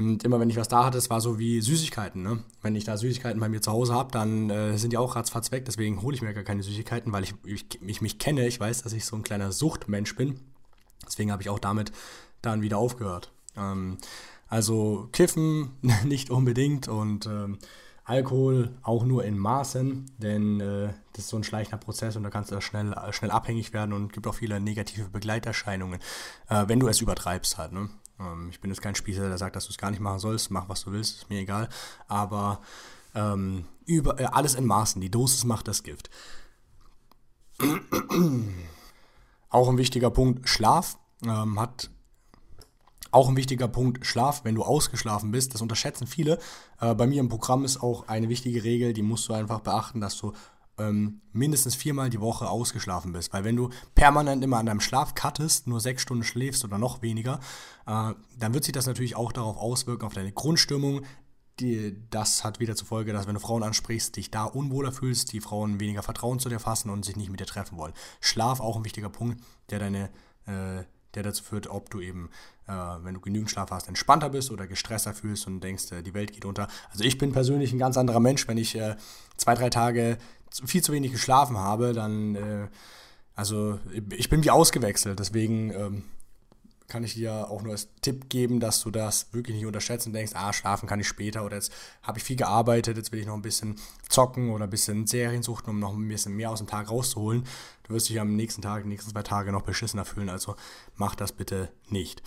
Und 0.00 0.24
immer 0.24 0.40
wenn 0.40 0.48
ich 0.48 0.56
was 0.56 0.68
da 0.68 0.86
hatte, 0.86 0.96
es 0.96 1.10
war 1.10 1.20
so 1.20 1.38
wie 1.38 1.60
Süßigkeiten. 1.60 2.22
Ne? 2.22 2.42
Wenn 2.62 2.74
ich 2.74 2.84
da 2.84 2.96
Süßigkeiten 2.96 3.38
bei 3.38 3.50
mir 3.50 3.60
zu 3.60 3.70
Hause 3.70 3.92
habe, 3.92 4.10
dann 4.10 4.48
äh, 4.48 4.78
sind 4.78 4.94
die 4.94 4.96
auch 4.96 5.14
ratzfatz 5.14 5.52
weg. 5.52 5.66
Deswegen 5.66 6.00
hole 6.00 6.16
ich 6.16 6.22
mir 6.22 6.32
gar 6.32 6.42
keine 6.42 6.62
Süßigkeiten, 6.62 7.12
weil 7.12 7.22
ich, 7.22 7.34
ich, 7.44 7.66
ich 7.86 8.00
mich 8.00 8.18
kenne. 8.18 8.46
Ich 8.46 8.58
weiß, 8.58 8.82
dass 8.82 8.94
ich 8.94 9.04
so 9.04 9.14
ein 9.16 9.22
kleiner 9.22 9.52
Suchtmensch 9.52 10.16
bin. 10.16 10.40
Deswegen 11.06 11.30
habe 11.30 11.42
ich 11.42 11.50
auch 11.50 11.58
damit 11.58 11.92
dann 12.40 12.62
wieder 12.62 12.78
aufgehört. 12.78 13.30
Ähm, 13.58 13.98
also 14.48 15.10
Kiffen 15.12 15.72
nicht 16.06 16.30
unbedingt 16.30 16.88
und 16.88 17.26
ähm, 17.26 17.58
Alkohol 18.04 18.70
auch 18.82 19.04
nur 19.04 19.24
in 19.24 19.38
Maßen, 19.38 20.10
denn 20.16 20.60
äh, 20.60 20.94
das 21.12 21.24
ist 21.24 21.28
so 21.28 21.36
ein 21.36 21.44
schleichender 21.44 21.76
Prozess 21.76 22.16
und 22.16 22.22
da 22.22 22.30
kannst 22.30 22.50
du 22.50 22.60
schnell, 22.62 22.94
schnell 23.10 23.30
abhängig 23.30 23.72
werden 23.72 23.92
und 23.92 24.12
gibt 24.12 24.26
auch 24.26 24.34
viele 24.34 24.58
negative 24.58 25.10
Begleiterscheinungen, 25.10 26.00
äh, 26.48 26.64
wenn 26.66 26.80
du 26.80 26.88
es 26.88 27.00
übertreibst 27.00 27.58
halt. 27.58 27.72
Ne? 27.72 27.90
Ähm, 28.20 28.48
ich 28.50 28.60
bin 28.60 28.70
jetzt 28.70 28.82
kein 28.82 28.94
Spießer, 28.94 29.28
der 29.28 29.38
sagt, 29.38 29.56
dass 29.56 29.66
du 29.66 29.70
es 29.70 29.78
gar 29.78 29.90
nicht 29.90 30.00
machen 30.00 30.18
sollst, 30.18 30.50
mach 30.50 30.68
was 30.68 30.84
du 30.84 30.92
willst, 30.92 31.16
ist 31.16 31.30
mir 31.30 31.40
egal. 31.40 31.68
Aber 32.08 32.60
ähm, 33.14 33.64
über, 33.86 34.20
äh, 34.20 34.24
alles 34.26 34.54
in 34.54 34.66
Maßen, 34.66 35.00
die 35.00 35.10
Dosis 35.10 35.44
macht 35.44 35.68
das 35.68 35.82
Gift. 35.82 36.10
auch 39.50 39.68
ein 39.68 39.78
wichtiger 39.78 40.10
Punkt, 40.10 40.48
Schlaf 40.48 40.98
ähm, 41.24 41.58
hat 41.60 41.90
auch 43.12 43.28
ein 43.28 43.36
wichtiger 43.36 43.68
Punkt, 43.68 44.06
Schlaf, 44.06 44.44
wenn 44.44 44.54
du 44.54 44.62
ausgeschlafen 44.62 45.32
bist, 45.32 45.52
das 45.54 45.62
unterschätzen 45.62 46.06
viele. 46.06 46.38
Äh, 46.80 46.94
bei 46.94 47.06
mir 47.06 47.20
im 47.20 47.28
Programm 47.28 47.64
ist 47.64 47.82
auch 47.82 48.08
eine 48.08 48.28
wichtige 48.28 48.62
Regel, 48.62 48.92
die 48.92 49.02
musst 49.02 49.28
du 49.28 49.32
einfach 49.32 49.60
beachten, 49.60 50.00
dass 50.00 50.16
du 50.16 50.32
ähm, 50.80 51.20
mindestens 51.32 51.74
viermal 51.74 52.10
die 52.10 52.20
Woche 52.20 52.48
ausgeschlafen 52.48 53.12
bist. 53.12 53.32
Weil 53.32 53.44
wenn 53.44 53.56
du 53.56 53.70
permanent 53.94 54.42
immer 54.42 54.58
an 54.58 54.66
deinem 54.66 54.80
Schlaf 54.80 55.14
cuttest, 55.14 55.66
nur 55.66 55.80
sechs 55.80 56.02
Stunden 56.02 56.24
schläfst 56.24 56.64
oder 56.64 56.78
noch 56.78 57.02
weniger, 57.02 57.40
äh, 57.86 58.14
dann 58.38 58.54
wird 58.54 58.64
sich 58.64 58.72
das 58.72 58.86
natürlich 58.86 59.16
auch 59.16 59.32
darauf 59.32 59.56
auswirken, 59.56 60.06
auf 60.06 60.14
deine 60.14 60.32
Grundstimmung. 60.32 61.02
Die, 61.60 61.96
das 62.08 62.42
hat 62.42 62.58
wieder 62.58 62.74
zur 62.74 62.86
Folge, 62.86 63.12
dass 63.12 63.26
wenn 63.26 63.34
du 63.34 63.40
Frauen 63.40 63.62
ansprichst, 63.62 64.16
dich 64.16 64.30
da 64.30 64.44
unwohler 64.44 64.92
fühlst, 64.92 65.32
die 65.32 65.40
Frauen 65.40 65.78
weniger 65.78 66.02
Vertrauen 66.02 66.38
zu 66.38 66.48
dir 66.48 66.58
fassen 66.58 66.88
und 66.88 67.04
sich 67.04 67.16
nicht 67.16 67.30
mit 67.30 67.40
dir 67.40 67.46
treffen 67.46 67.76
wollen. 67.76 67.92
Schlaf 68.20 68.60
auch 68.60 68.76
ein 68.76 68.84
wichtiger 68.84 69.10
Punkt, 69.10 69.42
der 69.68 69.78
deine 69.78 70.10
äh, 70.46 70.84
der 71.14 71.22
dazu 71.22 71.42
führt, 71.42 71.68
ob 71.68 71.90
du 71.90 72.00
eben, 72.00 72.30
äh, 72.66 72.72
wenn 72.72 73.14
du 73.14 73.20
genügend 73.20 73.50
Schlaf 73.50 73.70
hast, 73.70 73.88
entspannter 73.88 74.30
bist 74.30 74.50
oder 74.50 74.66
gestresster 74.66 75.14
fühlst 75.14 75.46
und 75.46 75.60
denkst, 75.60 75.92
äh, 75.92 76.02
die 76.02 76.14
Welt 76.14 76.32
geht 76.32 76.44
unter. 76.44 76.68
Also 76.90 77.04
ich 77.04 77.18
bin 77.18 77.32
persönlich 77.32 77.72
ein 77.72 77.78
ganz 77.78 77.96
anderer 77.96 78.20
Mensch, 78.20 78.46
wenn 78.48 78.58
ich 78.58 78.76
äh, 78.76 78.96
zwei, 79.36 79.54
drei 79.54 79.70
Tage 79.70 80.18
viel 80.64 80.82
zu 80.82 80.92
wenig 80.92 81.12
geschlafen 81.12 81.58
habe, 81.58 81.92
dann, 81.92 82.34
äh, 82.34 82.68
also 83.34 83.78
ich 84.10 84.28
bin 84.28 84.44
wie 84.44 84.50
ausgewechselt, 84.50 85.18
deswegen 85.18 85.70
ähm, 85.70 86.04
kann 86.90 87.04
ich 87.04 87.14
dir 87.14 87.50
auch 87.50 87.62
nur 87.62 87.72
als 87.72 87.88
Tipp 88.02 88.28
geben, 88.28 88.60
dass 88.60 88.82
du 88.82 88.90
das 88.90 89.32
wirklich 89.32 89.56
nicht 89.56 89.64
unterschätzt 89.64 90.06
und 90.06 90.12
denkst, 90.12 90.32
ah, 90.34 90.52
schlafen 90.52 90.86
kann 90.86 91.00
ich 91.00 91.08
später 91.08 91.44
oder 91.44 91.56
jetzt 91.56 91.72
habe 92.02 92.18
ich 92.18 92.24
viel 92.24 92.36
gearbeitet, 92.36 92.98
jetzt 92.98 93.12
will 93.12 93.20
ich 93.20 93.26
noch 93.26 93.34
ein 93.34 93.42
bisschen 93.42 93.76
zocken 94.08 94.50
oder 94.50 94.64
ein 94.64 94.70
bisschen 94.70 95.06
Serien 95.06 95.42
suchen, 95.42 95.70
um 95.70 95.78
noch 95.78 95.94
ein 95.94 96.08
bisschen 96.08 96.36
mehr 96.36 96.50
aus 96.50 96.58
dem 96.58 96.66
Tag 96.66 96.90
rauszuholen. 96.90 97.44
Du 97.84 97.94
wirst 97.94 98.10
dich 98.10 98.20
am 98.20 98.36
nächsten 98.36 98.60
Tag, 98.60 98.84
nächsten 98.84 99.10
zwei 99.10 99.22
Tage 99.22 99.52
noch 99.52 99.62
beschissener 99.62 100.04
fühlen, 100.04 100.28
also 100.28 100.56
mach 100.96 101.14
das 101.14 101.32
bitte 101.32 101.70
nicht. 101.88 102.22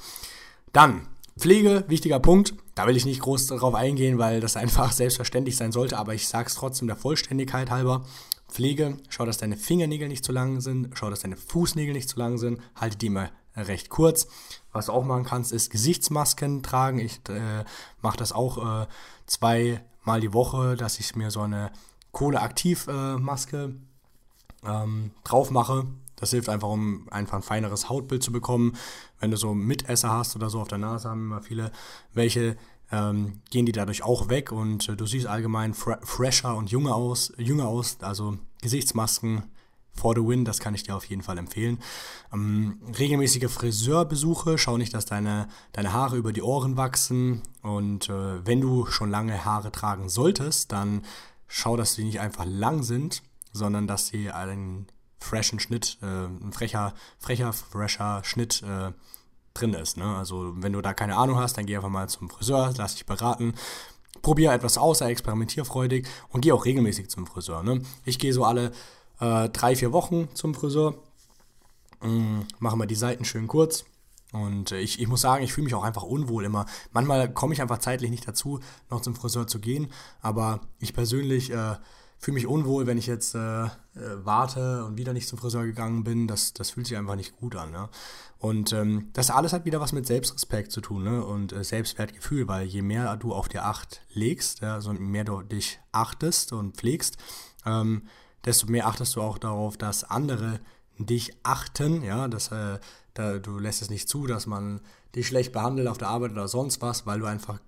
Dann, 0.72 1.08
Pflege, 1.38 1.84
wichtiger 1.88 2.20
Punkt. 2.20 2.54
Da 2.76 2.88
will 2.88 2.96
ich 2.96 3.06
nicht 3.06 3.22
groß 3.22 3.48
darauf 3.48 3.76
eingehen, 3.76 4.18
weil 4.18 4.40
das 4.40 4.56
einfach 4.56 4.92
selbstverständlich 4.94 5.58
sein 5.58 5.72
sollte, 5.72 5.98
aber 5.98 6.14
ich 6.14 6.28
sage 6.28 6.48
es 6.48 6.56
trotzdem 6.56 6.88
der 6.88 6.98
Vollständigkeit 6.98 7.70
halber. 7.70 8.06
Pflege, 8.50 8.98
schau, 9.10 9.26
dass 9.26 9.38
deine 9.38 9.58
Fingernägel 9.58 10.08
nicht 10.08 10.24
zu 10.24 10.32
lang 10.32 10.62
sind, 10.62 10.90
schau, 10.94 11.10
dass 11.10 11.22
deine 11.22 11.38
Fußnägel 11.38 11.94
nicht 11.94 12.08
zu 12.08 12.20
lang 12.20 12.38
sind, 12.38 12.62
halte 12.76 12.98
die 12.98 13.08
immer 13.08 13.32
recht 13.56 13.90
kurz. 13.90 14.28
Was 14.72 14.88
du 14.88 14.94
auch 14.94 15.04
machen 15.04 15.24
kannst, 15.24 15.52
ist 15.52 15.70
Gesichtsmasken 15.70 16.64
tragen. 16.64 17.00
Ich 17.00 17.22
äh, 17.30 17.64
mache 18.02 18.18
das 18.18 18.32
auch 18.32 18.84
äh, 18.84 18.88
zweimal 19.28 20.22
die 20.22 20.34
Woche, 20.34 20.76
dass 20.76 21.00
ich 21.00 21.16
mir 21.16 21.32
so 21.32 21.42
eine 21.42 21.72
Kohleaktivmaske 22.12 23.76
äh, 24.64 24.68
ähm, 24.68 25.12
drauf 25.24 25.52
mache. 25.52 25.86
Das 26.16 26.32
hilft 26.32 26.50
einfach, 26.50 26.70
um 26.70 27.08
einfach 27.12 27.38
ein 27.38 27.44
feineres 27.44 27.90
Hautbild 27.90 28.24
zu 28.24 28.32
bekommen. 28.32 28.78
Wenn 29.20 29.32
du 29.32 29.38
so 29.38 29.54
Mitesser 29.54 30.10
hast 30.10 30.36
oder 30.36 30.50
so 30.50 30.62
auf 30.62 30.68
der 30.68 30.78
Nase, 30.78 31.10
haben 31.10 31.26
immer 31.26 31.42
viele 31.42 31.72
welche, 32.14 32.56
ähm, 32.92 33.42
gehen 33.50 33.66
die 33.66 33.72
dadurch 33.72 34.04
auch 34.04 34.30
weg 34.30 34.52
und 34.52 34.88
äh, 34.90 34.96
du 34.96 35.06
siehst 35.06 35.28
allgemein 35.28 35.74
fre 35.74 36.00
fresher 36.04 36.56
und 36.56 36.72
jünger 36.72 36.96
aus, 36.96 37.34
jünger 37.38 37.68
aus. 37.68 37.98
Also 38.02 38.38
Gesichtsmasken 38.62 39.44
for 39.94 40.16
the 40.16 40.26
win, 40.26 40.46
das 40.46 40.60
kann 40.60 40.76
ich 40.76 40.84
dir 40.84 40.96
auf 40.96 41.06
jeden 41.06 41.22
Fall 41.22 41.38
empfehlen. 41.38 41.80
Ähm, 42.34 42.80
regelmäßige 42.98 43.52
Friseurbesuche, 43.52 44.58
schau 44.58 44.78
nicht, 44.78 44.94
dass 44.94 45.06
deine, 45.06 45.48
deine 45.72 45.94
Haare 45.94 46.18
über 46.18 46.34
die 46.34 46.42
Ohren 46.42 46.78
wachsen 46.78 47.42
und 47.62 48.10
äh, 48.10 48.46
wenn 48.46 48.62
du 48.62 48.86
schon 48.88 49.12
lange 49.12 49.46
Haare 49.46 49.72
tragen 49.72 50.10
solltest, 50.10 50.72
dann 50.72 51.04
schau, 51.48 51.78
dass 51.78 51.94
sie 51.94 52.04
nicht 52.04 52.20
einfach 52.20 52.46
lang 52.46 52.84
sind, 52.84 53.24
sondern 53.52 53.88
dass 53.88 54.08
sie 54.08 54.32
einen 54.32 54.88
freshen 55.20 55.60
Schnitt, 55.60 55.98
äh, 56.02 56.06
ein 56.06 56.52
frecher, 56.52 56.94
frecher, 57.20 57.54
fresher 57.54 58.24
Schnitt 58.24 58.64
äh, 58.64 58.92
drin 59.54 59.74
ist. 59.74 59.98
Ne? 59.98 60.16
Also 60.18 60.54
wenn 60.58 60.74
du 60.74 60.82
da 60.82 60.94
keine 60.94 61.16
Ahnung 61.16 61.38
hast, 61.38 61.58
dann 61.58 61.66
geh 61.66 61.76
einfach 61.76 61.90
mal 61.90 62.10
zum 62.10 62.30
Friseur, 62.30 62.74
lass 62.78 62.96
dich 62.96 63.06
beraten, 63.06 63.54
probier 64.22 64.52
etwas 64.52 64.78
aus, 64.78 65.00
sei 65.00 65.12
experimentierfreudig 65.12 66.08
und 66.30 66.42
geh 66.42 66.52
auch 66.52 66.66
regelmäßig 66.66 67.10
zum 67.10 67.28
Friseur. 67.28 67.64
Ne? 67.64 67.82
Ich 68.06 68.20
gehe 68.20 68.34
so 68.34 68.46
alle 68.46 68.72
äh, 69.20 69.50
drei, 69.50 69.76
vier 69.76 69.92
Wochen 69.92 70.30
zum 70.34 70.54
Friseur. 70.54 70.96
Mhm, 72.02 72.46
machen 72.60 72.80
wir 72.80 72.86
die 72.86 72.96
Seiten 72.96 73.26
schön 73.26 73.48
kurz. 73.48 73.86
Und 74.34 74.72
äh, 74.72 74.80
ich, 74.80 75.00
ich 75.00 75.08
muss 75.08 75.22
sagen, 75.22 75.44
ich 75.44 75.54
fühle 75.54 75.66
mich 75.66 75.76
auch 75.76 75.84
einfach 75.84 76.04
unwohl 76.04 76.44
immer. 76.44 76.66
Manchmal 76.92 77.32
komme 77.32 77.54
ich 77.54 77.62
einfach 77.62 77.78
zeitlich 77.78 78.12
nicht 78.12 78.28
dazu, 78.28 78.60
noch 78.90 79.02
zum 79.02 79.16
Friseur 79.16 79.48
zu 79.48 79.60
gehen. 79.60 79.92
Aber 80.22 80.62
ich 80.80 80.94
persönlich 80.94 81.52
äh, 81.52 81.76
fühle 82.18 82.36
mich 82.36 82.48
unwohl, 82.48 82.88
wenn 82.88 82.98
ich 82.98 83.06
jetzt 83.06 83.36
äh, 83.36 83.66
äh, 83.66 83.70
warte 84.24 84.86
und 84.86 84.98
wieder 84.98 85.14
nicht 85.14 85.28
zum 85.28 85.38
Friseur 85.38 85.66
gegangen 85.66 86.04
bin. 86.04 86.28
Das, 86.28 86.54
das 86.54 86.72
fühlt 86.72 86.88
sich 86.88 86.98
einfach 86.98 87.16
nicht 87.16 87.36
gut 87.36 87.56
an. 87.56 87.72
Ne? 87.72 87.90
Und 88.40 88.74
ähm, 88.74 89.10
das 89.14 89.30
alles 89.30 89.54
hat 89.54 89.66
wieder 89.66 89.80
was 89.80 89.94
mit 89.94 90.08
Selbstrespekt 90.08 90.72
zu 90.72 90.82
tun 90.82 91.04
ne? 91.04 91.24
und 91.24 91.54
äh, 91.54 91.64
Selbstwertgefühl, 91.64 92.48
weil 92.48 92.66
je 92.66 92.82
mehr 92.82 93.16
du 93.18 93.34
auf 93.34 93.50
dir 93.50 93.66
Acht 93.66 94.02
legst, 94.14 94.62
ja, 94.62 94.74
also 94.74 94.92
je 94.94 95.00
mehr 95.00 95.26
du 95.26 95.42
dich 95.42 95.80
achtest 95.92 96.54
und 96.54 96.76
pflegst, 96.76 97.18
ähm, 97.66 98.08
desto 98.46 98.68
mehr 98.68 98.88
achtest 98.88 99.16
du 99.16 99.22
auch 99.22 99.38
darauf, 99.38 99.78
dass 99.78 100.04
andere 100.04 100.60
dich 100.98 101.36
achten. 101.44 102.04
Ja, 102.04 102.28
dass, 102.28 102.52
äh, 102.52 102.80
da, 103.14 103.40
du 103.40 103.60
lässt 103.60 103.82
es 103.82 103.90
nicht 103.90 104.10
zu, 104.10 104.28
dass 104.28 104.46
man 104.46 104.82
dich 105.16 105.28
schlecht 105.28 105.52
behandelt 105.52 105.88
auf 105.88 105.98
der 105.98 106.10
Arbeit 106.10 106.32
oder 106.32 106.48
sonst 106.48 106.82
was, 106.82 107.06
weil 107.06 107.20
du 107.20 107.26
einfach 107.26 107.60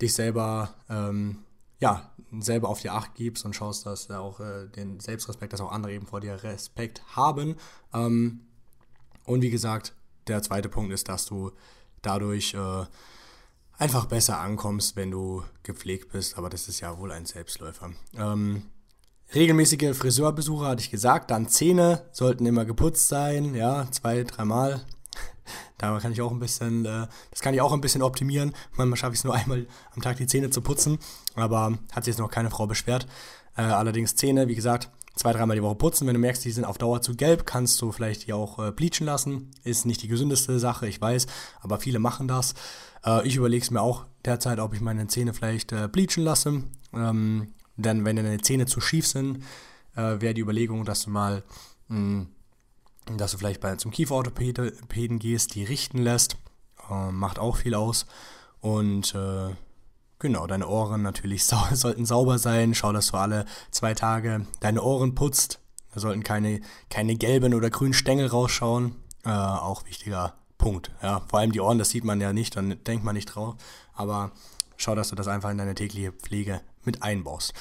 dich 0.00 0.14
selber 0.14 0.74
ähm, 0.88 1.44
ja, 1.80 2.12
selber 2.38 2.68
auf 2.68 2.80
die 2.80 2.90
Acht 2.90 3.14
gibst 3.14 3.44
und 3.44 3.56
schaust, 3.56 3.86
dass 3.86 4.10
auch 4.10 4.38
äh, 4.40 4.68
den 4.68 5.00
Selbstrespekt, 5.00 5.52
dass 5.52 5.60
auch 5.60 5.72
andere 5.72 5.92
eben 5.92 6.06
vor 6.06 6.20
dir 6.20 6.42
Respekt 6.42 7.02
haben. 7.16 7.56
Ähm, 7.92 8.40
und 9.24 9.42
wie 9.42 9.50
gesagt, 9.50 9.94
der 10.26 10.42
zweite 10.42 10.68
Punkt 10.68 10.92
ist, 10.92 11.08
dass 11.08 11.26
du 11.26 11.52
dadurch 12.02 12.54
äh, 12.54 12.84
einfach 13.78 14.06
besser 14.06 14.38
ankommst, 14.38 14.94
wenn 14.96 15.10
du 15.10 15.42
gepflegt 15.62 16.12
bist, 16.12 16.36
aber 16.36 16.50
das 16.50 16.68
ist 16.68 16.80
ja 16.80 16.98
wohl 16.98 17.12
ein 17.12 17.26
Selbstläufer. 17.26 17.90
Ähm, 18.14 18.64
regelmäßige 19.34 19.96
Friseurbesuche 19.96 20.66
hatte 20.66 20.82
ich 20.82 20.90
gesagt, 20.90 21.30
dann 21.30 21.48
Zähne 21.48 22.02
sollten 22.12 22.46
immer 22.46 22.64
geputzt 22.64 23.08
sein, 23.08 23.54
ja, 23.54 23.86
zwei, 23.90 24.24
dreimal 24.24 24.80
da 25.78 25.98
kann 25.98 26.12
ich 26.12 26.20
auch 26.20 26.30
ein 26.30 26.40
bisschen, 26.40 26.84
äh, 26.84 27.06
das 27.30 27.40
kann 27.40 27.54
ich 27.54 27.60
auch 27.60 27.72
ein 27.72 27.80
bisschen 27.80 28.02
optimieren. 28.02 28.54
Manchmal 28.76 28.96
schaffe 28.96 29.14
ich 29.14 29.20
es 29.20 29.24
nur 29.24 29.34
einmal 29.34 29.66
am 29.94 30.02
Tag 30.02 30.16
die 30.16 30.26
Zähne 30.26 30.50
zu 30.50 30.60
putzen, 30.60 30.98
aber 31.34 31.78
hat 31.92 32.04
sich 32.04 32.12
jetzt 32.12 32.20
noch 32.20 32.30
keine 32.30 32.50
Frau 32.50 32.66
beschwert. 32.66 33.06
Äh, 33.56 33.62
allerdings 33.62 34.16
Zähne, 34.16 34.48
wie 34.48 34.54
gesagt, 34.54 34.90
zwei, 35.14 35.32
dreimal 35.32 35.56
die 35.56 35.62
Woche 35.62 35.74
putzen. 35.74 36.06
Wenn 36.06 36.14
du 36.14 36.20
merkst, 36.20 36.44
die 36.44 36.50
sind 36.50 36.64
auf 36.64 36.78
Dauer 36.78 37.02
zu 37.02 37.14
gelb, 37.14 37.46
kannst 37.46 37.80
du 37.82 37.92
vielleicht 37.92 38.26
die 38.26 38.32
auch 38.32 38.58
äh, 38.58 38.72
bleachen 38.72 39.06
lassen. 39.06 39.50
Ist 39.64 39.86
nicht 39.86 40.02
die 40.02 40.08
gesündeste 40.08 40.58
Sache, 40.58 40.86
ich 40.86 41.00
weiß, 41.00 41.26
aber 41.60 41.78
viele 41.78 41.98
machen 41.98 42.28
das. 42.28 42.54
Äh, 43.04 43.26
ich 43.26 43.36
überlege 43.36 43.62
es 43.62 43.70
mir 43.70 43.82
auch 43.82 44.06
derzeit, 44.24 44.58
ob 44.60 44.74
ich 44.74 44.80
meine 44.80 45.06
Zähne 45.08 45.34
vielleicht 45.34 45.72
äh, 45.72 45.88
bleachen 45.88 46.24
lasse. 46.24 46.62
Ähm, 46.94 47.54
denn 47.82 48.04
wenn 48.04 48.16
deine 48.16 48.40
Zähne 48.40 48.66
zu 48.66 48.80
schief 48.80 49.06
sind, 49.06 49.44
äh, 49.96 50.20
wäre 50.20 50.34
die 50.34 50.40
Überlegung, 50.40 50.84
dass 50.84 51.04
du 51.04 51.10
mal 51.10 51.42
mh, 51.88 51.96
hm, 51.96 52.28
dass 53.16 53.32
du 53.32 53.38
vielleicht 53.38 53.60
bei, 53.60 53.76
zum 53.76 53.90
Kieferorthopäden 53.90 55.18
gehst, 55.18 55.54
die 55.54 55.64
richten 55.64 55.98
lässt, 55.98 56.36
äh, 56.90 57.10
macht 57.10 57.38
auch 57.38 57.56
viel 57.56 57.74
aus. 57.74 58.06
Und 58.60 59.14
äh, 59.14 59.54
genau, 60.18 60.46
deine 60.46 60.68
Ohren 60.68 61.02
natürlich 61.02 61.44
sau 61.46 61.62
sollten 61.72 62.06
sauber 62.06 62.38
sein. 62.38 62.74
Schau, 62.74 62.92
dass 62.92 63.08
du 63.10 63.16
alle 63.16 63.46
zwei 63.70 63.94
Tage 63.94 64.46
deine 64.60 64.82
Ohren 64.82 65.14
putzt. 65.14 65.60
Da 65.94 66.00
sollten 66.00 66.22
keine, 66.22 66.60
keine 66.88 67.16
gelben 67.16 67.54
oder 67.54 67.70
grünen 67.70 67.94
Stängel 67.94 68.28
rausschauen. 68.28 68.94
Äh, 69.24 69.30
auch 69.30 69.84
wichtiger 69.86 70.34
Punkt. 70.56 70.90
Ja, 71.02 71.22
vor 71.28 71.40
allem 71.40 71.52
die 71.52 71.60
Ohren, 71.60 71.78
das 71.78 71.90
sieht 71.90 72.04
man 72.04 72.20
ja 72.20 72.32
nicht, 72.32 72.54
dann 72.56 72.82
denkt 72.84 73.04
man 73.04 73.14
nicht 73.14 73.26
drauf. 73.26 73.56
Aber 73.94 74.30
schau, 74.76 74.94
dass 74.94 75.08
du 75.08 75.16
das 75.16 75.26
einfach 75.26 75.50
in 75.50 75.58
deine 75.58 75.74
tägliche 75.74 76.12
Pflege 76.12 76.60
mit 76.84 77.02
einbaust. 77.02 77.52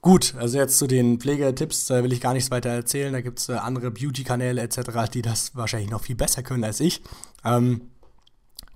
Gut, 0.00 0.34
also 0.38 0.58
jetzt 0.58 0.78
zu 0.78 0.86
den 0.86 1.18
Pflegetipps 1.18 1.86
da 1.86 2.04
will 2.04 2.12
ich 2.12 2.20
gar 2.20 2.32
nichts 2.32 2.50
weiter 2.50 2.70
erzählen. 2.70 3.12
Da 3.12 3.20
gibt 3.20 3.40
es 3.40 3.48
äh, 3.48 3.54
andere 3.54 3.90
Beauty-Kanäle 3.90 4.60
etc., 4.62 5.10
die 5.12 5.22
das 5.22 5.56
wahrscheinlich 5.56 5.90
noch 5.90 6.02
viel 6.02 6.14
besser 6.14 6.42
können 6.42 6.62
als 6.62 6.78
ich. 6.78 7.02
Ähm, 7.44 7.90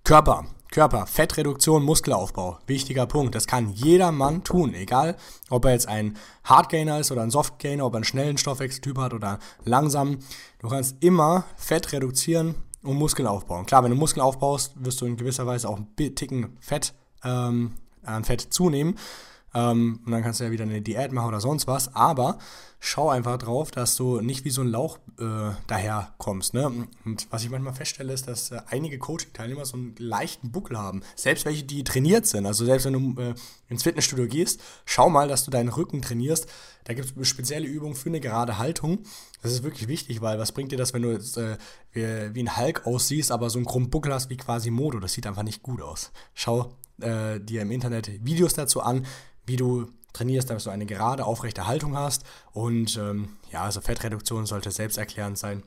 Körper, 0.04 0.46
Körper, 0.72 1.06
Fettreduktion, 1.06 1.84
Muskelaufbau. 1.84 2.58
Wichtiger 2.66 3.06
Punkt. 3.06 3.36
Das 3.36 3.46
kann 3.46 3.70
jeder 3.72 4.10
Mann 4.10 4.42
tun, 4.42 4.74
egal 4.74 5.16
ob 5.48 5.64
er 5.64 5.72
jetzt 5.72 5.86
ein 5.86 6.16
Hardgainer 6.42 6.98
ist 6.98 7.12
oder 7.12 7.22
ein 7.22 7.30
Softgainer, 7.30 7.86
ob 7.86 7.94
er 7.94 7.98
einen 7.98 8.04
schnellen 8.04 8.36
Stoffwechseltyp 8.36 8.98
hat 8.98 9.14
oder 9.14 9.38
langsam. 9.64 10.18
Du 10.58 10.68
kannst 10.68 10.96
immer 11.00 11.44
Fett 11.56 11.92
reduzieren 11.92 12.56
und 12.82 12.96
Muskeln 12.96 13.28
aufbauen. 13.28 13.64
Klar, 13.64 13.84
wenn 13.84 13.90
du 13.90 13.96
Muskeln 13.96 14.24
aufbaust, 14.24 14.72
wirst 14.76 15.00
du 15.00 15.06
in 15.06 15.16
gewisser 15.16 15.46
Weise 15.46 15.68
auch 15.68 15.78
ein 15.78 15.94
Ticken 15.96 16.56
Fett 16.58 16.94
ähm, 17.22 17.74
an 18.02 18.24
Fett 18.24 18.40
zunehmen. 18.40 18.96
Ähm, 19.54 20.00
und 20.04 20.12
dann 20.12 20.22
kannst 20.22 20.40
du 20.40 20.44
ja 20.44 20.50
wieder 20.50 20.64
eine 20.64 20.80
Diät 20.80 21.12
machen 21.12 21.28
oder 21.28 21.40
sonst 21.40 21.66
was. 21.66 21.94
Aber 21.94 22.38
schau 22.84 23.10
einfach 23.10 23.38
drauf, 23.38 23.70
dass 23.70 23.96
du 23.96 24.20
nicht 24.20 24.44
wie 24.44 24.50
so 24.50 24.62
ein 24.62 24.68
Lauch 24.68 24.98
äh, 25.18 25.52
daher 25.66 26.14
kommst. 26.18 26.52
Ne? 26.52 26.66
Und 27.04 27.26
was 27.30 27.44
ich 27.44 27.50
manchmal 27.50 27.74
feststelle, 27.74 28.12
ist, 28.12 28.26
dass 28.26 28.50
äh, 28.50 28.60
einige 28.66 28.98
Coaching-Teilnehmer 28.98 29.64
so 29.64 29.76
einen 29.76 29.94
leichten 29.98 30.50
Buckel 30.50 30.78
haben. 30.78 31.02
Selbst 31.14 31.44
welche, 31.44 31.64
die 31.64 31.84
trainiert 31.84 32.26
sind. 32.26 32.44
Also 32.46 32.64
selbst 32.64 32.86
wenn 32.86 33.14
du 33.14 33.20
äh, 33.20 33.34
ins 33.68 33.84
Fitnessstudio 33.84 34.26
gehst, 34.26 34.60
schau 34.84 35.08
mal, 35.08 35.28
dass 35.28 35.44
du 35.44 35.50
deinen 35.50 35.68
Rücken 35.68 36.02
trainierst. 36.02 36.46
Da 36.84 36.94
gibt 36.94 37.16
es 37.16 37.28
spezielle 37.28 37.66
Übungen 37.66 37.94
für 37.94 38.08
eine 38.08 38.20
gerade 38.20 38.58
Haltung. 38.58 39.00
Das 39.42 39.52
ist 39.52 39.62
wirklich 39.62 39.86
wichtig, 39.86 40.20
weil 40.20 40.38
was 40.38 40.52
bringt 40.52 40.72
dir 40.72 40.78
das, 40.78 40.92
wenn 40.92 41.02
du 41.02 41.12
jetzt 41.12 41.36
äh, 41.36 41.58
wie, 41.92 42.34
wie, 42.34 42.42
ein 42.42 42.56
Hulk 42.56 42.86
aussiehst, 42.86 43.30
aber 43.30 43.50
so 43.50 43.58
einen 43.58 43.66
krummen 43.66 43.90
Buckel 43.90 44.12
hast 44.12 44.28
wie 44.30 44.36
quasi 44.36 44.70
Modo? 44.70 44.98
Das 44.98 45.12
sieht 45.12 45.26
einfach 45.26 45.44
nicht 45.44 45.62
gut 45.62 45.82
aus. 45.82 46.10
Schau 46.34 46.76
äh, 47.00 47.38
dir 47.38 47.62
im 47.62 47.70
Internet 47.70 48.24
Videos 48.24 48.54
dazu 48.54 48.80
an 48.80 49.06
wie 49.46 49.56
du 49.56 49.88
trainierst, 50.12 50.50
dass 50.50 50.64
du 50.64 50.70
eine 50.70 50.86
gerade, 50.86 51.24
aufrechte 51.24 51.66
Haltung 51.66 51.96
hast. 51.96 52.24
Und 52.52 52.96
ähm, 52.96 53.36
ja, 53.50 53.64
also 53.64 53.80
Fettreduktion 53.80 54.46
sollte 54.46 54.70
selbsterklärend 54.70 55.38
sein. 55.38 55.62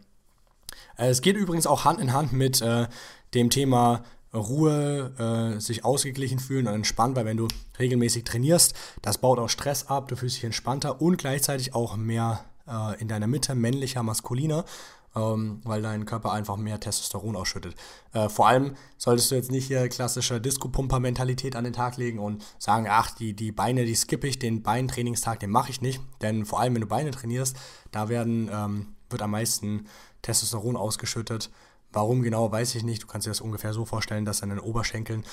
Äh, 0.97 1.09
es 1.09 1.21
geht 1.21 1.35
übrigens 1.35 1.67
auch 1.67 1.85
Hand 1.85 1.99
in 1.99 2.13
Hand 2.13 2.33
mit 2.33 2.61
äh, 2.61 2.87
dem 3.33 3.49
Thema 3.49 4.03
Ruhe, 4.33 5.55
äh, 5.57 5.59
sich 5.59 5.85
ausgeglichen 5.85 6.39
fühlen 6.39 6.67
und 6.67 6.73
entspannt, 6.73 7.15
weil 7.15 7.25
wenn 7.25 7.37
du 7.37 7.47
regelmäßig 7.79 8.25
trainierst, 8.25 8.75
das 9.01 9.17
baut 9.17 9.39
auch 9.39 9.49
Stress 9.49 9.87
ab, 9.87 10.09
du 10.09 10.15
fühlst 10.15 10.35
dich 10.37 10.43
entspannter 10.43 11.01
und 11.01 11.17
gleichzeitig 11.17 11.73
auch 11.73 11.95
mehr 11.95 12.43
äh, 12.67 12.99
in 12.99 13.07
deiner 13.07 13.27
Mitte 13.27 13.55
männlicher, 13.55 14.03
maskuliner 14.03 14.65
ähm, 15.15 15.61
weil 15.63 15.81
dein 15.81 16.05
Körper 16.05 16.31
einfach 16.33 16.57
mehr 16.57 16.79
Testosteron 16.79 17.35
ausschüttet. 17.35 17.75
Äh, 18.13 18.29
vor 18.29 18.47
allem 18.47 18.75
solltest 18.97 19.31
du 19.31 19.35
jetzt 19.35 19.51
nicht 19.51 19.67
hier 19.67 19.87
klassische 19.87 20.41
Disco-Pumper-Mentalität 20.41 21.55
an 21.55 21.63
den 21.63 21.73
Tag 21.73 21.97
legen 21.97 22.19
und 22.19 22.43
sagen, 22.59 22.87
ach, 22.89 23.11
die, 23.11 23.33
die 23.33 23.51
Beine, 23.51 23.85
die 23.85 23.95
skippe 23.95 24.27
ich, 24.27 24.39
den 24.39 24.61
Beintrainingstag, 24.61 25.39
den 25.39 25.51
mache 25.51 25.71
ich 25.71 25.81
nicht. 25.81 26.01
Denn 26.21 26.45
vor 26.45 26.59
allem, 26.59 26.73
wenn 26.75 26.81
du 26.81 26.87
Beine 26.87 27.11
trainierst, 27.11 27.55
da 27.91 28.09
werden, 28.09 28.49
ähm, 28.51 28.95
wird 29.09 29.21
am 29.21 29.31
meisten 29.31 29.87
Testosteron 30.21 30.75
ausgeschüttet. 30.75 31.49
Warum 31.93 32.21
genau, 32.21 32.51
weiß 32.51 32.75
ich 32.75 32.83
nicht. 32.83 33.03
Du 33.03 33.07
kannst 33.07 33.25
dir 33.25 33.31
das 33.31 33.41
ungefähr 33.41 33.73
so 33.73 33.85
vorstellen, 33.85 34.25
dass 34.25 34.43
an 34.43 34.49
den 34.49 34.59
Oberschenkeln 34.59 35.23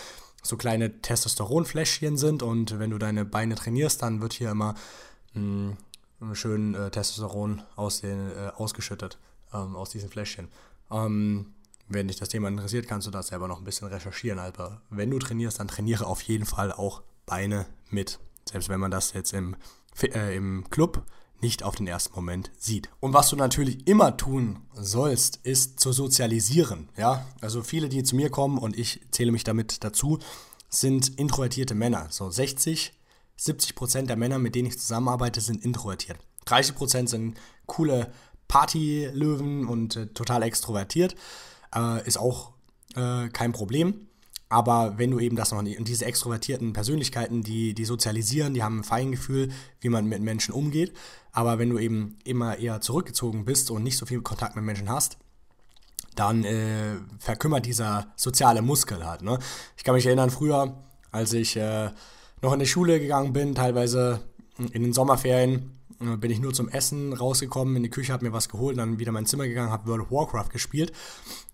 so 0.44 0.56
kleine 0.56 1.00
Testosteronfläschchen 1.00 2.16
sind 2.16 2.42
und 2.42 2.78
wenn 2.78 2.90
du 2.90 2.98
deine 2.98 3.24
Beine 3.24 3.54
trainierst, 3.54 4.02
dann 4.02 4.20
wird 4.20 4.32
hier 4.32 4.50
immer 4.50 4.74
mh, 5.34 5.76
hm, 6.20 6.34
schön 6.34 6.74
äh, 6.74 6.90
Testosteron 6.90 7.62
aus 7.74 8.00
den, 8.00 8.30
äh, 8.30 8.50
ausgeschüttet 8.56 9.18
ähm, 9.52 9.76
aus 9.76 9.90
diesen 9.90 10.10
Fläschchen. 10.10 10.48
Ähm, 10.90 11.54
wenn 11.88 12.08
dich 12.08 12.16
das 12.18 12.28
Thema 12.28 12.48
interessiert, 12.48 12.88
kannst 12.88 13.06
du 13.06 13.10
das 13.10 13.28
selber 13.28 13.48
noch 13.48 13.58
ein 13.58 13.64
bisschen 13.64 13.88
recherchieren. 13.88 14.38
Aber 14.38 14.82
wenn 14.90 15.10
du 15.10 15.18
trainierst, 15.18 15.60
dann 15.60 15.68
trainiere 15.68 16.06
auf 16.06 16.22
jeden 16.22 16.46
Fall 16.46 16.72
auch 16.72 17.02
Beine 17.26 17.66
mit. 17.90 18.18
Selbst 18.50 18.68
wenn 18.68 18.80
man 18.80 18.90
das 18.90 19.12
jetzt 19.12 19.32
im, 19.32 19.56
äh, 20.02 20.36
im 20.36 20.68
Club 20.70 21.04
nicht 21.40 21.64
auf 21.64 21.74
den 21.74 21.88
ersten 21.88 22.14
Moment 22.14 22.50
sieht. 22.56 22.88
Und 23.00 23.14
was 23.14 23.28
du 23.28 23.36
natürlich 23.36 23.86
immer 23.88 24.16
tun 24.16 24.60
sollst, 24.74 25.40
ist 25.42 25.80
zu 25.80 25.92
sozialisieren. 25.92 26.88
Ja, 26.96 27.26
also 27.40 27.62
viele, 27.62 27.88
die 27.88 28.04
zu 28.04 28.16
mir 28.16 28.30
kommen 28.30 28.58
und 28.58 28.78
ich 28.78 29.00
zähle 29.10 29.32
mich 29.32 29.42
damit 29.44 29.82
dazu, 29.82 30.20
sind 30.68 31.18
introvertierte 31.18 31.74
Männer. 31.74 32.06
So 32.10 32.30
60, 32.30 32.92
70 33.36 33.74
Prozent 33.74 34.08
der 34.08 34.16
Männer, 34.16 34.38
mit 34.38 34.54
denen 34.54 34.68
ich 34.68 34.78
zusammenarbeite, 34.78 35.40
sind 35.40 35.64
introvertiert. 35.64 36.18
30 36.44 36.74
Prozent 36.76 37.10
sind 37.10 37.38
coole 37.66 38.12
Partylöwen 38.52 39.66
und 39.66 39.96
äh, 39.96 40.06
total 40.08 40.42
extrovertiert. 40.42 41.16
Äh, 41.74 42.06
ist 42.06 42.18
auch 42.18 42.52
äh, 42.94 43.30
kein 43.30 43.52
Problem. 43.52 44.08
Aber 44.50 44.98
wenn 44.98 45.10
du 45.10 45.20
eben 45.20 45.36
das 45.36 45.52
noch 45.52 45.62
nicht, 45.62 45.78
und 45.78 45.88
diese 45.88 46.04
extrovertierten 46.04 46.74
Persönlichkeiten, 46.74 47.42
die, 47.42 47.72
die 47.72 47.86
sozialisieren, 47.86 48.52
die 48.52 48.62
haben 48.62 48.80
ein 48.80 48.84
Feingefühl, 48.84 49.48
wie 49.80 49.88
man 49.88 50.04
mit 50.04 50.20
Menschen 50.20 50.52
umgeht. 50.52 50.92
Aber 51.32 51.58
wenn 51.58 51.70
du 51.70 51.78
eben 51.78 52.18
immer 52.24 52.58
eher 52.58 52.82
zurückgezogen 52.82 53.46
bist 53.46 53.70
und 53.70 53.84
nicht 53.84 53.96
so 53.96 54.04
viel 54.04 54.20
Kontakt 54.20 54.54
mit 54.54 54.66
Menschen 54.66 54.90
hast, 54.90 55.16
dann 56.14 56.44
äh, 56.44 56.96
verkümmert 57.20 57.64
dieser 57.64 58.12
soziale 58.16 58.60
Muskel 58.60 59.06
halt. 59.06 59.22
Ne? 59.22 59.38
Ich 59.78 59.84
kann 59.84 59.94
mich 59.94 60.04
erinnern, 60.04 60.28
früher, 60.28 60.76
als 61.10 61.32
ich 61.32 61.56
äh, 61.56 61.88
noch 62.42 62.52
in 62.52 62.58
die 62.58 62.66
Schule 62.66 63.00
gegangen 63.00 63.32
bin, 63.32 63.54
teilweise 63.54 64.20
in 64.58 64.82
den 64.82 64.92
Sommerferien, 64.92 65.70
bin 65.98 66.30
ich 66.30 66.40
nur 66.40 66.52
zum 66.52 66.68
Essen 66.68 67.12
rausgekommen, 67.12 67.76
in 67.76 67.82
die 67.82 67.90
Küche, 67.90 68.12
habe 68.12 68.24
mir 68.24 68.32
was 68.32 68.48
geholt, 68.48 68.78
dann 68.78 68.98
wieder 68.98 69.08
in 69.08 69.14
mein 69.14 69.26
Zimmer 69.26 69.46
gegangen, 69.46 69.70
habe 69.70 69.86
World 69.88 70.02
of 70.02 70.10
Warcraft 70.10 70.50
gespielt. 70.50 70.92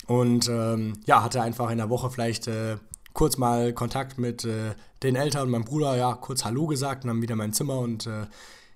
Und 0.06 0.48
ähm, 0.48 0.94
ja, 1.06 1.22
hatte 1.22 1.42
einfach 1.42 1.70
in 1.70 1.78
der 1.78 1.90
Woche 1.90 2.10
vielleicht 2.10 2.46
äh, 2.46 2.78
kurz 3.12 3.36
mal 3.36 3.72
Kontakt 3.72 4.18
mit 4.18 4.44
äh, 4.44 4.74
den 5.02 5.16
Eltern 5.16 5.42
und 5.42 5.50
meinem 5.50 5.64
Bruder, 5.64 5.96
ja, 5.96 6.14
kurz 6.14 6.44
Hallo 6.44 6.66
gesagt 6.66 7.04
und 7.04 7.08
dann 7.08 7.22
wieder 7.22 7.32
in 7.32 7.38
mein 7.38 7.52
Zimmer 7.52 7.78
und 7.78 8.06
äh, 8.06 8.26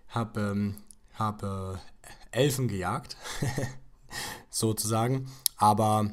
habe 0.09 0.41
ähm, 0.41 0.77
hab, 1.15 1.43
äh, 1.43 1.79
Elfen 2.33 2.67
gejagt, 2.69 3.17
sozusagen, 4.51 5.29
aber 5.57 6.11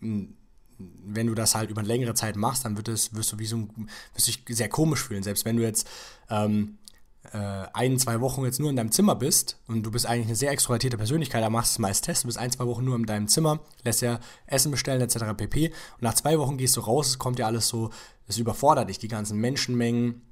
wenn 0.00 1.26
du 1.26 1.34
das 1.34 1.54
halt 1.54 1.70
über 1.70 1.80
eine 1.80 1.88
längere 1.88 2.14
Zeit 2.14 2.36
machst, 2.36 2.64
dann 2.64 2.76
wird 2.76 2.88
es, 2.88 3.14
wirst 3.14 3.32
du 3.32 3.38
wie 3.38 3.46
so 3.46 3.56
ein, 3.56 3.88
wirst 4.14 4.28
dich 4.28 4.44
sehr 4.48 4.68
komisch 4.68 5.04
fühlen. 5.04 5.22
Selbst 5.22 5.44
wenn 5.44 5.56
du 5.56 5.62
jetzt 5.62 5.88
ähm, 6.30 6.78
äh, 6.80 6.87
ein, 7.32 7.98
zwei 7.98 8.20
Wochen 8.20 8.44
jetzt 8.44 8.60
nur 8.60 8.70
in 8.70 8.76
deinem 8.76 8.92
Zimmer 8.92 9.14
bist 9.14 9.58
und 9.66 9.82
du 9.82 9.90
bist 9.90 10.06
eigentlich 10.06 10.26
eine 10.26 10.36
sehr 10.36 10.50
extrovertierte 10.50 10.96
Persönlichkeit, 10.96 11.42
da 11.42 11.50
machst 11.50 11.72
du 11.72 11.74
es 11.74 11.78
mal 11.80 11.92
Test, 11.92 12.24
du 12.24 12.28
bist 12.28 12.38
ein, 12.38 12.50
zwei 12.50 12.66
Wochen 12.66 12.84
nur 12.84 12.96
in 12.96 13.04
deinem 13.04 13.28
Zimmer, 13.28 13.60
lässt 13.84 14.02
ja 14.02 14.20
Essen 14.46 14.70
bestellen 14.70 15.00
etc. 15.00 15.34
pp. 15.36 15.68
Und 15.68 16.02
nach 16.02 16.14
zwei 16.14 16.38
Wochen 16.38 16.56
gehst 16.56 16.76
du 16.76 16.80
raus, 16.80 17.08
es 17.08 17.18
kommt 17.18 17.38
ja 17.38 17.46
alles 17.46 17.68
so, 17.68 17.90
es 18.26 18.38
überfordert 18.38 18.88
dich, 18.88 18.98
die 18.98 19.08
ganzen 19.08 19.38
Menschenmengen, 19.38 20.22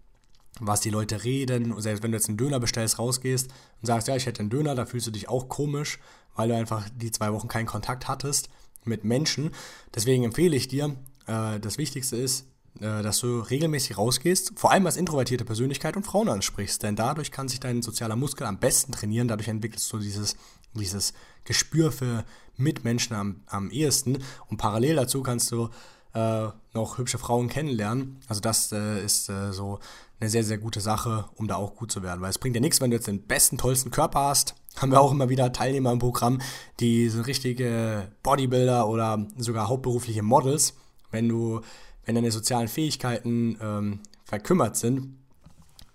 was 0.61 0.81
die 0.81 0.91
Leute 0.91 1.25
reden. 1.25 1.73
Und 1.73 1.83
selbst 1.83 2.03
wenn 2.03 2.13
du 2.13 2.19
jetzt 2.19 2.29
einen 2.29 2.39
Döner 2.39 2.61
bestellst, 2.61 2.99
rausgehst 2.99 3.49
und 3.81 3.87
sagst, 3.87 4.09
ja, 4.09 4.17
ich 4.17 4.27
hätte 4.27 4.41
einen 4.41 4.51
Döner, 4.51 4.75
da 4.75 4.87
fühlst 4.87 5.07
du 5.07 5.11
dich 5.11 5.29
auch 5.29 5.49
komisch, 5.49 5.99
weil 6.35 6.49
du 6.49 6.57
einfach 6.57 6.89
die 6.95 7.11
zwei 7.11 7.33
Wochen 7.33 7.49
keinen 7.49 7.67
Kontakt 7.67 8.09
hattest 8.09 8.49
mit 8.85 9.05
Menschen. 9.05 9.51
Deswegen 9.95 10.25
empfehle 10.25 10.57
ich 10.57 10.69
dir, 10.69 10.97
äh, 11.27 11.59
das 11.61 11.79
Wichtigste 11.79 12.17
ist, 12.17 12.43
äh, 12.43 12.56
dass 12.81 13.21
du 13.21 13.41
regelmäßig 13.41 13.97
rausgehst, 13.97 14.53
vor 14.57 14.73
allem 14.73 14.87
als 14.87 14.97
introvertierte 14.97 15.45
Persönlichkeit 15.45 15.97
und 15.97 16.05
Frauen 16.05 16.29
ansprichst, 16.29 16.83
denn 16.83 16.97
dadurch 16.97 17.31
kann 17.31 17.49
sich 17.49 17.61
dein 17.61 17.83
sozialer 17.83 18.17
Muskel 18.17 18.47
am 18.47 18.59
besten 18.59 18.93
trainieren, 18.93 19.29
dadurch 19.29 19.49
entwickelst 19.49 19.93
du 19.93 19.99
dieses, 19.99 20.37
dieses 20.75 21.15
Gespür 21.45 21.93
für 21.93 22.25
Mitmenschen 22.57 23.17
am, 23.17 23.43
am 23.47 23.71
ehesten 23.71 24.19
und 24.49 24.57
parallel 24.57 24.97
dazu 24.97 25.23
kannst 25.23 25.51
du 25.53 25.71
äh, 26.17 26.49
noch 26.73 26.97
hübsche 26.99 27.19
Frauen 27.19 27.49
kennenlernen. 27.49 28.19
Also 28.27 28.41
das 28.41 28.73
äh, 28.73 29.05
ist 29.05 29.29
äh, 29.29 29.53
so 29.53 29.79
eine 30.19 30.31
sehr, 30.31 30.45
sehr 30.45 30.57
gute 30.57 30.81
Sache, 30.81 31.27
um 31.35 31.47
da 31.47 31.57
auch 31.57 31.77
gut 31.77 31.93
zu 31.93 32.03
werden, 32.03 32.23
weil 32.23 32.31
es 32.31 32.39
bringt 32.39 32.57
dir 32.57 32.61
nichts, 32.61 32.81
wenn 32.81 32.91
du 32.91 32.97
jetzt 32.97 33.07
den 33.07 33.27
besten, 33.27 33.59
tollsten 33.59 33.91
Körper 33.91 34.21
hast. 34.21 34.55
Haben 34.77 34.93
wir 34.93 35.01
auch 35.01 35.12
immer 35.12 35.29
wieder 35.29 35.53
Teilnehmer 35.53 35.93
im 35.93 35.99
Programm, 35.99 36.41
die 36.81 37.09
sind 37.09 37.27
richtige 37.27 38.11
Bodybuilder 38.23 38.89
oder 38.89 39.27
sogar 39.37 39.69
hauptberufliche 39.69 40.23
Models. 40.23 40.75
Wenn 41.11 41.29
du 41.29 41.61
wenn 42.07 42.14
deine 42.14 42.31
sozialen 42.31 42.69
Fähigkeiten 42.69 43.59
ähm, 43.61 44.01
verkümmert 44.25 44.77
sind, 44.77 45.19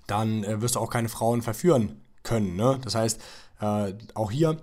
dann 0.08 0.43
äh, 0.43 0.62
wirst 0.62 0.76
du 0.76 0.80
auch 0.80 0.89
keine 0.89 1.10
Frauen 1.10 1.41
verführen 1.41 2.02
können. 2.24 2.56
Ne? 2.56 2.80
Das 2.84 2.95
heißt, 2.95 3.19
äh, 3.62 3.93
auch 4.13 4.30
hier 4.30 4.58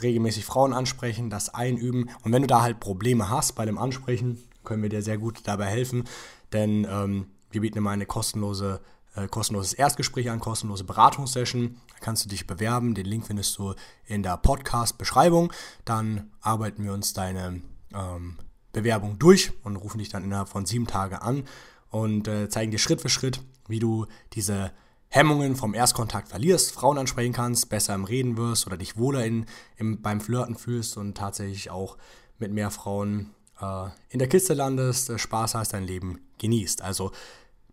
regelmäßig 0.00 0.44
Frauen 0.44 0.72
ansprechen, 0.72 1.30
das 1.30 1.54
einüben. 1.54 2.10
Und 2.22 2.32
wenn 2.32 2.42
du 2.42 2.48
da 2.48 2.62
halt 2.62 2.80
Probleme 2.80 3.30
hast 3.30 3.54
bei 3.54 3.64
dem 3.64 3.78
Ansprechen, 3.78 4.42
können 4.64 4.82
wir 4.82 4.90
dir 4.90 5.02
sehr 5.02 5.18
gut 5.18 5.40
dabei 5.44 5.66
helfen, 5.66 6.04
denn 6.52 6.86
ähm, 6.88 7.26
wir 7.50 7.60
bieten 7.60 7.78
immer 7.78 7.90
eine 7.90 8.06
kostenlose, 8.06 8.80
äh, 9.14 9.26
kostenloses 9.28 9.72
Erstgespräch 9.72 10.30
an, 10.30 10.40
kostenlose 10.40 10.84
Beratungssession. 10.84 11.76
Da 11.88 11.96
kannst 12.00 12.24
du 12.24 12.28
dich 12.28 12.46
bewerben. 12.46 12.94
Den 12.94 13.06
Link 13.06 13.26
findest 13.26 13.58
du 13.58 13.74
in 14.06 14.22
der 14.22 14.36
Podcast-Beschreibung. 14.36 15.52
Dann 15.84 16.30
arbeiten 16.40 16.84
wir 16.84 16.92
uns 16.92 17.12
deine 17.12 17.60
ähm, 17.94 18.38
Bewerbung 18.72 19.18
durch 19.18 19.52
und 19.64 19.76
rufen 19.76 19.98
dich 19.98 20.08
dann 20.08 20.24
innerhalb 20.24 20.48
von 20.48 20.66
sieben 20.66 20.86
Tagen 20.86 21.16
an 21.16 21.44
und 21.90 22.28
äh, 22.28 22.48
zeigen 22.48 22.70
dir 22.70 22.78
Schritt 22.78 23.00
für 23.00 23.08
Schritt, 23.08 23.40
wie 23.68 23.78
du 23.78 24.06
diese 24.32 24.72
Hemmungen 25.08 25.56
vom 25.56 25.74
Erstkontakt 25.74 26.28
verlierst, 26.28 26.72
Frauen 26.72 26.96
ansprechen 26.96 27.34
kannst, 27.34 27.68
besser 27.68 27.94
im 27.94 28.04
Reden 28.04 28.38
wirst 28.38 28.66
oder 28.66 28.78
dich 28.78 28.96
wohler 28.96 29.26
in, 29.26 29.44
im, 29.76 30.00
beim 30.00 30.22
Flirten 30.22 30.56
fühlst 30.56 30.96
und 30.96 31.16
tatsächlich 31.16 31.70
auch 31.70 31.98
mit 32.38 32.50
mehr 32.50 32.70
Frauen 32.70 33.30
äh, 33.60 33.88
in 34.08 34.18
der 34.18 34.28
Kiste 34.28 34.54
landest, 34.54 35.10
äh, 35.10 35.18
Spaß 35.18 35.54
hast, 35.54 35.74
dein 35.74 35.84
Leben 35.84 36.20
genießt. 36.38 36.80
Also 36.80 37.12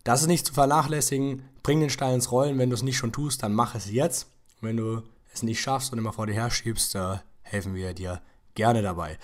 das 0.04 0.20
ist 0.20 0.26
nicht 0.26 0.46
zu 0.46 0.52
vernachlässigen. 0.52 1.42
Bring 1.62 1.80
den 1.80 1.90
Stein 1.90 2.16
ins 2.16 2.30
Rollen. 2.30 2.58
Wenn 2.58 2.70
du 2.70 2.74
es 2.74 2.82
nicht 2.82 2.98
schon 2.98 3.12
tust, 3.12 3.42
dann 3.42 3.54
mach 3.54 3.74
es 3.74 3.90
jetzt. 3.90 4.28
wenn 4.60 4.76
du 4.76 5.02
es 5.32 5.42
nicht 5.42 5.60
schaffst 5.60 5.92
und 5.92 5.98
immer 5.98 6.12
vor 6.12 6.26
dir 6.26 6.34
her 6.34 6.50
schiebst, 6.50 6.94
äh, 6.94 7.18
helfen 7.42 7.74
wir 7.74 7.94
dir 7.94 8.20
gerne 8.54 8.82
dabei. 8.82 9.18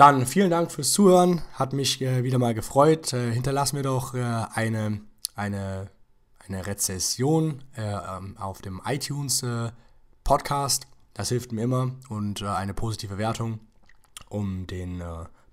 Dann 0.00 0.24
vielen 0.24 0.48
Dank 0.48 0.72
fürs 0.72 0.92
Zuhören, 0.92 1.42
hat 1.52 1.74
mich 1.74 2.00
äh, 2.00 2.24
wieder 2.24 2.38
mal 2.38 2.54
gefreut. 2.54 3.12
Äh, 3.12 3.32
hinterlass 3.32 3.74
mir 3.74 3.82
doch 3.82 4.14
äh, 4.14 4.22
eine, 4.54 5.02
eine, 5.34 5.90
eine 6.38 6.66
Rezession 6.66 7.62
äh, 7.76 7.82
ähm, 7.82 8.34
auf 8.38 8.62
dem 8.62 8.80
iTunes 8.86 9.42
äh, 9.42 9.72
Podcast. 10.24 10.86
Das 11.12 11.28
hilft 11.28 11.52
mir 11.52 11.64
immer 11.64 11.90
und 12.08 12.40
äh, 12.40 12.46
eine 12.46 12.72
positive 12.72 13.18
Wertung, 13.18 13.60
um 14.30 14.66
den 14.66 15.02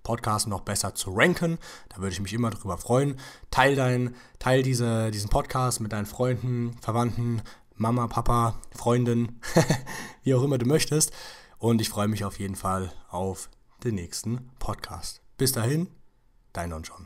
Podcast 0.04 0.48
noch 0.48 0.62
besser 0.62 0.96
zu 0.96 1.12
ranken. 1.14 1.58
Da 1.90 1.98
würde 1.98 2.14
ich 2.14 2.22
mich 2.22 2.32
immer 2.32 2.52
drüber 2.52 2.78
freuen. 2.78 3.20
Teil, 3.52 3.76
dein, 3.76 4.16
teil 4.40 4.64
diese, 4.64 5.12
diesen 5.12 5.30
Podcast 5.30 5.82
mit 5.82 5.92
deinen 5.92 6.06
Freunden, 6.06 6.78
Verwandten, 6.80 7.42
Mama, 7.76 8.08
Papa, 8.08 8.56
Freundin, 8.74 9.42
wie 10.24 10.34
auch 10.34 10.44
immer 10.44 10.58
du 10.58 10.66
möchtest. 10.66 11.12
Und 11.58 11.82
ich 11.82 11.90
freue 11.90 12.08
mich 12.08 12.24
auf 12.24 12.40
jeden 12.40 12.56
Fall 12.56 12.94
auf 13.10 13.50
den 13.84 13.96
nächsten 13.96 14.50
Podcast. 14.58 15.22
Bis 15.38 15.52
dahin, 15.52 15.88
dein 16.54 16.72
Don 16.72 16.84
John. 16.84 17.06